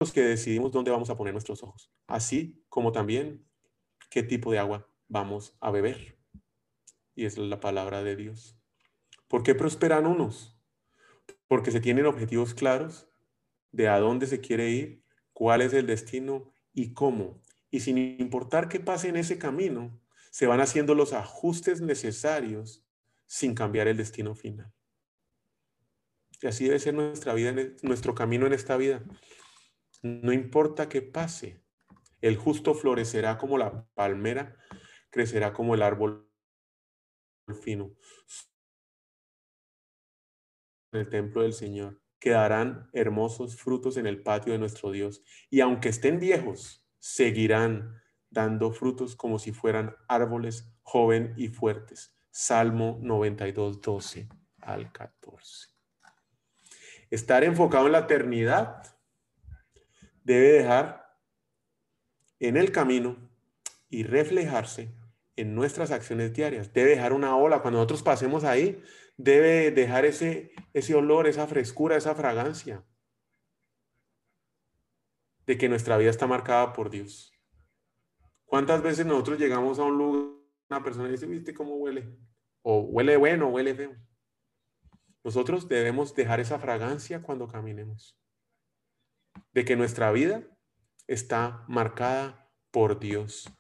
Los 0.01 0.13
que 0.13 0.21
decidimos 0.23 0.73
dónde 0.73 0.91
vamos 0.91 1.11
a 1.11 1.17
poner 1.17 1.33
nuestros 1.33 1.63
ojos, 1.63 1.91
así 2.07 2.63
como 2.69 2.93
también 2.93 3.47
qué 4.11 4.23
tipo 4.23 4.53
de 4.53 4.59
agua 4.59 4.89
vamos 5.09 5.57
a 5.61 5.71
beber. 5.71 6.19
Y 7.15 7.25
es 7.25 7.39
la 7.39 7.61
palabra 7.61 8.03
de 8.03 8.17
Dios. 8.17 8.59
¿Por 9.29 9.43
qué 9.43 9.55
prosperan 9.55 10.07
unos? 10.07 10.59
Porque 11.49 11.71
se 11.71 11.81
tienen 11.81 12.07
objetivos 12.07 12.55
claros 12.55 13.09
de 13.73 13.89
a 13.89 13.99
dónde 13.99 14.27
se 14.27 14.41
quiere 14.41 14.71
ir, 14.71 15.03
cuál 15.33 15.61
es 15.61 15.73
el 15.73 15.87
destino 15.87 16.53
y 16.73 16.93
cómo. 16.93 17.41
Y 17.71 17.81
sin 17.81 17.99
importar 17.99 18.69
qué 18.69 18.81
pase 18.81 19.09
en 19.09 19.17
ese 19.17 19.39
camino, 19.39 20.01
se 20.37 20.47
van 20.47 20.61
haciendo 20.61 20.95
los 20.95 21.15
ajustes 21.15 21.81
necesarios 21.81 22.85
sin 23.25 23.55
cambiar 23.55 23.89
el 23.89 23.97
destino 23.97 24.35
final. 24.35 24.71
Y 26.43 26.47
así 26.47 26.67
debe 26.67 26.79
ser 26.79 26.93
nuestra 26.93 27.33
vida, 27.33 27.55
nuestro 27.81 28.15
camino 28.15 28.47
en 28.47 28.53
esta 28.53 28.77
vida. 28.77 29.03
No 30.03 30.35
importa 30.35 30.91
qué 30.91 31.01
pase, 31.01 31.65
el 32.21 32.37
justo 32.37 32.75
florecerá 32.75 33.39
como 33.39 33.57
la 33.57 33.87
palmera 33.95 34.59
crecerá 35.09 35.55
como 35.55 35.75
el 35.75 35.81
árbol 35.81 36.31
fino. 37.63 37.97
en 40.93 41.01
el 41.01 41.09
templo 41.09 41.41
del 41.41 41.55
Señor, 41.55 42.03
que 42.21 42.33
darán 42.33 42.91
hermosos 42.93 43.57
frutos 43.57 43.97
en 43.97 44.07
el 44.07 44.23
patio 44.23 44.53
de 44.53 44.59
nuestro 44.59 44.91
Dios. 44.91 45.23
Y 45.49 45.61
aunque 45.61 45.89
estén 45.89 46.21
viejos, 46.21 46.87
seguirán 46.99 48.03
dando 48.37 48.71
frutos 48.71 49.17
como 49.17 49.39
si 49.39 49.53
fueran 49.53 49.97
árboles 50.09 50.71
joven 50.83 51.33
y 51.37 51.49
fuertes. 51.49 52.15
Salmo 52.31 52.99
92, 53.01 53.81
12 53.81 54.29
al 54.61 54.93
14. 54.93 55.69
Estar 57.11 57.45
enfocado 57.45 57.87
en 57.87 57.93
la 57.93 58.01
eternidad 58.01 58.83
debe 60.23 60.53
dejar 60.53 61.17
en 62.39 62.59
el 62.59 62.73
camino 62.73 63.17
y 63.89 64.03
reflejarse 64.03 64.95
en 65.37 65.55
nuestras 65.55 65.91
acciones 65.91 66.35
diarias. 66.35 66.75
Debe 66.75 66.91
dejar 66.91 67.15
una 67.15 67.37
ola. 67.37 67.63
Cuando 67.63 67.79
nosotros 67.79 68.03
pasemos 68.03 68.45
ahí, 68.45 68.83
debe 69.17 69.71
dejar 69.71 70.05
ese, 70.05 70.53
ese 70.75 70.95
olor, 70.95 71.27
esa 71.27 71.47
frescura, 71.47 71.97
esa 71.97 72.15
fragancia 72.15 72.85
de 75.47 75.57
que 75.57 75.71
nuestra 75.71 75.97
vida 75.97 76.11
está 76.11 76.27
marcada 76.27 76.75
por 76.75 76.91
Dios. 76.91 77.36
¿Cuántas 78.47 78.83
veces 78.83 79.05
nosotros 79.05 79.39
llegamos 79.39 79.79
a 79.79 79.83
un 79.83 79.99
lugar, 79.99 80.23
una 80.71 80.83
persona 80.83 81.09
dice, 81.09 81.27
viste 81.27 81.53
cómo 81.53 81.77
huele? 81.77 82.17
O 82.63 82.81
huele 82.81 83.17
bueno, 83.17 83.49
huele 83.49 83.75
feo. 83.75 83.95
Nosotros 85.23 85.69
debemos 85.69 86.15
dejar 86.15 86.41
esa 86.41 86.59
fragancia 86.59 87.23
cuando 87.23 87.49
caminemos. 87.49 88.17
De 89.53 89.65
que 89.65 89.77
nuestra 89.77 90.13
vida 90.13 90.45
está 91.09 91.65
marcada 91.69 92.49
por 92.71 93.01
Dios. 93.01 93.53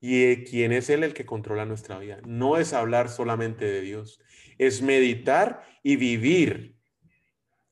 Y 0.00 0.44
quién 0.44 0.72
es 0.72 0.88
Él 0.88 1.04
el 1.04 1.12
que 1.12 1.26
controla 1.26 1.66
nuestra 1.66 1.98
vida. 1.98 2.20
No 2.24 2.56
es 2.56 2.72
hablar 2.72 3.10
solamente 3.10 3.66
de 3.66 3.82
Dios, 3.82 4.20
es 4.56 4.80
meditar 4.80 5.62
y 5.82 5.96
vivir 5.96 6.78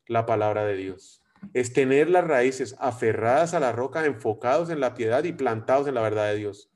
la 0.07 0.27
palabra 0.27 0.65
de 0.67 0.77
Dios. 0.77 1.23
Es 1.55 1.73
tener 1.73 2.11
las 2.11 2.27
raíces 2.27 2.77
aferradas 2.79 3.55
a 3.55 3.61
la 3.61 3.73
roca, 3.73 4.05
enfocados 4.05 4.71
en 4.71 4.81
la 4.81 4.95
piedad 4.95 5.25
y 5.25 5.33
plantados 5.33 5.89
en 5.89 5.95
la 5.95 6.03
verdad 6.03 6.29
de 6.29 6.37
Dios. 6.37 6.71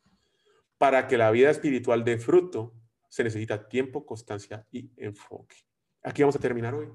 Para 0.78 1.08
que 1.08 1.18
la 1.18 1.30
vida 1.30 1.50
espiritual 1.50 2.04
dé 2.04 2.18
fruto, 2.18 2.74
se 3.08 3.24
necesita 3.24 3.68
tiempo, 3.68 4.06
constancia 4.06 4.66
y 4.70 4.90
enfoque. 4.96 5.56
Aquí 6.02 6.22
vamos 6.22 6.36
a 6.36 6.40
terminar 6.40 6.74
hoy. 6.74 6.88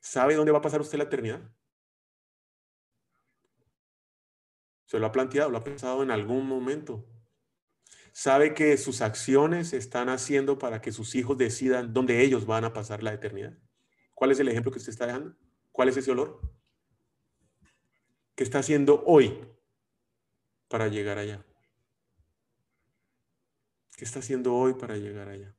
¿Sabe 0.00 0.34
dónde 0.34 0.52
va 0.52 0.58
a 0.58 0.62
pasar 0.62 0.80
usted 0.80 0.98
la 0.98 1.04
eternidad? 1.04 1.40
¿Se 4.86 4.98
lo 4.98 5.06
ha 5.06 5.12
planteado? 5.12 5.50
¿Lo 5.50 5.58
ha 5.58 5.64
pensado 5.64 6.02
en 6.02 6.10
algún 6.10 6.46
momento? 6.46 7.06
¿Sabe 8.12 8.52
que 8.52 8.76
sus 8.76 9.00
acciones 9.00 9.72
están 9.72 10.10
haciendo 10.10 10.58
para 10.58 10.82
que 10.82 10.92
sus 10.92 11.14
hijos 11.14 11.38
decidan 11.38 11.94
dónde 11.94 12.22
ellos 12.22 12.44
van 12.44 12.64
a 12.64 12.72
pasar 12.74 13.02
la 13.02 13.14
eternidad? 13.14 13.56
¿Cuál 14.14 14.32
es 14.32 14.40
el 14.40 14.48
ejemplo 14.48 14.70
que 14.70 14.78
usted 14.78 14.92
está 14.92 15.06
dejando? 15.06 15.34
¿Cuál 15.70 15.88
es 15.88 15.96
ese 15.96 16.10
olor? 16.10 16.51
¿Qué 18.42 18.44
está 18.44 18.58
haciendo 18.58 19.04
hoy 19.06 19.38
para 20.66 20.88
llegar 20.88 21.16
allá? 21.16 21.46
¿Qué 23.96 24.04
está 24.04 24.18
haciendo 24.18 24.52
hoy 24.52 24.74
para 24.74 24.96
llegar 24.96 25.28
allá? 25.28 25.54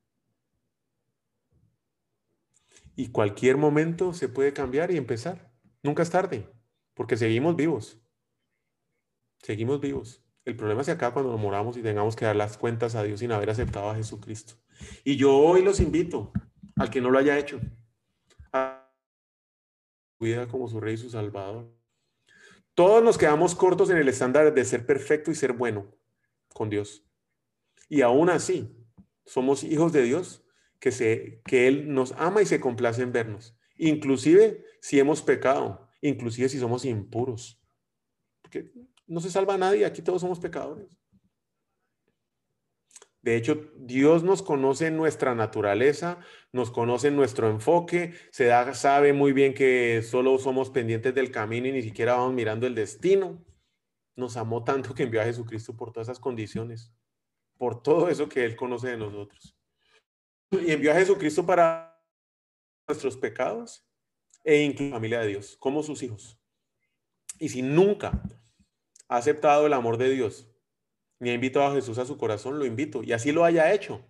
Y 2.98 3.08
cualquier 3.08 3.56
momento 3.56 4.12
se 4.12 4.28
puede 4.28 4.52
cambiar 4.52 4.91
y 4.91 4.98
empezar. 4.98 5.50
Nunca 5.82 6.04
es 6.04 6.10
tarde, 6.10 6.50
porque 6.93 7.15
seguimos 7.15 7.56
vivos. 7.56 8.02
Seguimos 9.41 9.80
vivos. 9.80 10.22
El 10.43 10.58
problema 10.58 10.84
se 10.84 10.91
acaba 10.91 11.13
cuando 11.13 11.32
nos 11.32 11.39
moramos 11.39 11.78
y 11.78 11.82
tengamos 11.82 12.17
que 12.17 12.26
dar 12.26 12.36
las 12.36 12.58
cuentas 12.58 12.96
a 12.96 13.04
Dios 13.04 13.22
sin 13.22 13.32
haber 13.32 13.50
aceptado 13.50 13.91
a 13.91 13.96
Jesucristo. 13.96 14.56
Y 15.06 15.15
yo 15.15 15.34
hoy 15.34 15.63
los 15.63 15.80
invito, 15.80 16.34
al 16.76 16.89
que 16.89 17.00
no 17.00 17.12
lo 17.12 17.17
haya 17.17 17.39
hecho, 17.39 17.62
a 18.52 18.93
cuida 20.17 20.50
como 20.50 20.67
su 20.67 20.82
rey 20.82 20.96
y 20.96 20.98
su 20.98 21.10
salvador. 21.10 21.83
Todos 22.75 23.03
nos 23.03 23.17
quedamos 23.17 23.55
cortos 23.55 23.89
en 23.89 23.97
el 23.97 24.07
estándar 24.07 24.53
de 24.53 24.65
ser 24.65 24.86
perfecto 24.86 25.29
y 25.31 25.36
ser 25.36 25.53
bueno 25.53 25.95
con 26.53 26.69
Dios. 26.69 27.05
Y 27.88 28.01
aún 28.01 28.29
así, 28.29 28.75
somos 29.25 29.63
hijos 29.63 29.93
de 29.93 30.03
Dios 30.03 30.43
que, 30.79 30.91
se, 30.91 31.41
que 31.45 31.67
Él 31.67 31.93
nos 31.93 32.13
ama 32.13 32.41
y 32.41 32.45
se 32.45 32.59
complace 32.59 33.03
en 33.03 33.12
vernos. 33.12 33.55
Inclusive 33.77 34.63
si 34.81 34.99
hemos 34.99 35.21
pecado, 35.21 35.88
inclusive 36.01 36.49
si 36.49 36.59
somos 36.59 36.86
impuros. 36.86 37.62
Porque 38.41 38.71
no 39.07 39.19
se 39.19 39.29
salva 39.29 39.53
a 39.53 39.57
nadie, 39.57 39.86
aquí 39.86 40.01
todos 40.01 40.21
somos 40.21 40.39
pecadores. 40.39 40.97
De 43.23 43.36
hecho, 43.36 43.71
Dios 43.77 44.23
nos 44.23 44.43
conoce 44.43 44.88
en 44.88 44.97
nuestra 44.97 45.33
naturaleza, 45.33 46.19
nos 46.51 46.69
conoce 46.69 47.07
en 47.07 47.15
nuestro 47.15 47.49
enfoque, 47.49 48.13
se 48.31 48.45
da, 48.45 48.75
sabe 48.75 49.13
muy 49.13 49.33
bien 49.33 49.55
que 49.55 50.03
solo 50.03 50.38
somos 50.38 50.69
pendientes 50.69 51.15
del 51.15 51.31
camino 51.31 51.67
y 51.67 51.71
ni 51.71 51.81
siquiera 51.81 52.13
vamos 52.13 52.33
mirando 52.33 52.67
el 52.67 52.75
destino. 52.75 53.43
Nos 54.15 54.38
amó 54.38 54.63
tanto 54.63 54.93
que 54.93 55.03
envió 55.03 55.21
a 55.21 55.25
Jesucristo 55.25 55.75
por 55.75 55.91
todas 55.91 56.09
esas 56.09 56.19
condiciones, 56.19 56.93
por 57.57 57.81
todo 57.81 58.09
eso 58.09 58.29
que 58.29 58.45
Él 58.45 58.55
conoce 58.55 58.89
de 58.89 58.97
nosotros 58.97 59.57
y 60.62 60.71
envió 60.71 60.91
a 60.91 60.95
Jesucristo 60.95 61.45
para 61.45 61.99
nuestros 62.88 63.17
pecados 63.17 63.86
e 64.43 64.62
incluso 64.62 64.91
la 64.91 64.97
familia 64.97 65.19
de 65.21 65.27
Dios, 65.27 65.57
como 65.57 65.83
sus 65.83 66.03
hijos. 66.03 66.39
Y 67.39 67.49
si 67.49 67.62
nunca 67.62 68.21
ha 69.07 69.17
aceptado 69.17 69.65
el 69.65 69.73
amor 69.73 69.97
de 69.97 70.09
Dios, 70.09 70.49
ni 71.23 71.29
ha 71.29 71.33
invitado 71.33 71.65
a 71.65 71.73
Jesús 71.73 71.97
a 71.97 72.05
su 72.05 72.17
corazón, 72.17 72.59
lo 72.59 72.65
invito, 72.65 73.01
y 73.01 73.13
así 73.13 73.31
lo 73.31 73.45
haya 73.45 73.73
hecho. 73.73 74.05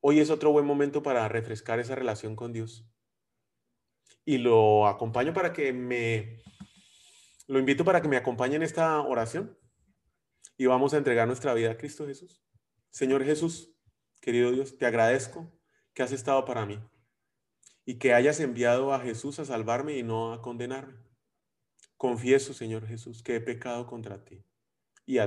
Hoy 0.00 0.20
es 0.20 0.28
otro 0.28 0.52
buen 0.52 0.66
momento 0.66 1.02
para 1.02 1.26
refrescar 1.26 1.80
esa 1.80 1.94
relación 1.94 2.36
con 2.36 2.52
Dios. 2.52 2.86
Y 4.26 4.36
lo 4.36 4.86
acompaño 4.86 5.32
para 5.32 5.54
que 5.54 5.72
me, 5.72 6.42
lo 7.46 7.58
invito 7.58 7.82
para 7.82 8.02
que 8.02 8.08
me 8.08 8.18
acompañe 8.18 8.56
en 8.56 8.62
esta 8.62 9.00
oración. 9.00 9.58
Y 10.58 10.66
vamos 10.66 10.92
a 10.92 10.98
entregar 10.98 11.26
nuestra 11.26 11.54
vida 11.54 11.70
a 11.70 11.78
Cristo 11.78 12.06
Jesús. 12.06 12.44
Señor 12.90 13.24
Jesús, 13.24 13.74
Querido 14.20 14.52
Dios, 14.52 14.76
te 14.78 14.86
agradezco 14.86 15.50
que 15.92 16.02
has 16.02 16.12
estado 16.12 16.44
para 16.44 16.64
mí 16.64 16.78
y 17.84 17.98
que 17.98 18.14
hayas 18.14 18.40
enviado 18.40 18.94
a 18.94 19.00
Jesús 19.00 19.38
a 19.38 19.44
salvarme 19.44 19.96
y 19.98 20.02
no 20.02 20.32
a 20.32 20.40
condenarme. 20.40 20.94
Confieso, 21.96 22.54
Señor 22.54 22.86
Jesús, 22.86 23.22
que 23.22 23.36
he 23.36 23.40
pecado 23.40 23.86
contra 23.86 24.24
ti 24.24 24.44
y 25.06 25.18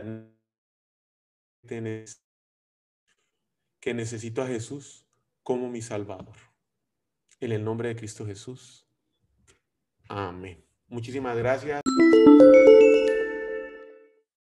que 3.79 3.93
necesito 3.93 4.41
a 4.41 4.47
Jesús 4.47 5.05
como 5.43 5.69
mi 5.69 5.81
Salvador. 5.81 6.35
En 7.39 7.51
el 7.51 7.63
nombre 7.63 7.89
de 7.89 7.95
Cristo 7.95 8.25
Jesús. 8.25 8.87
Amén. 10.09 10.65
Muchísimas 10.87 11.37
gracias. 11.37 11.81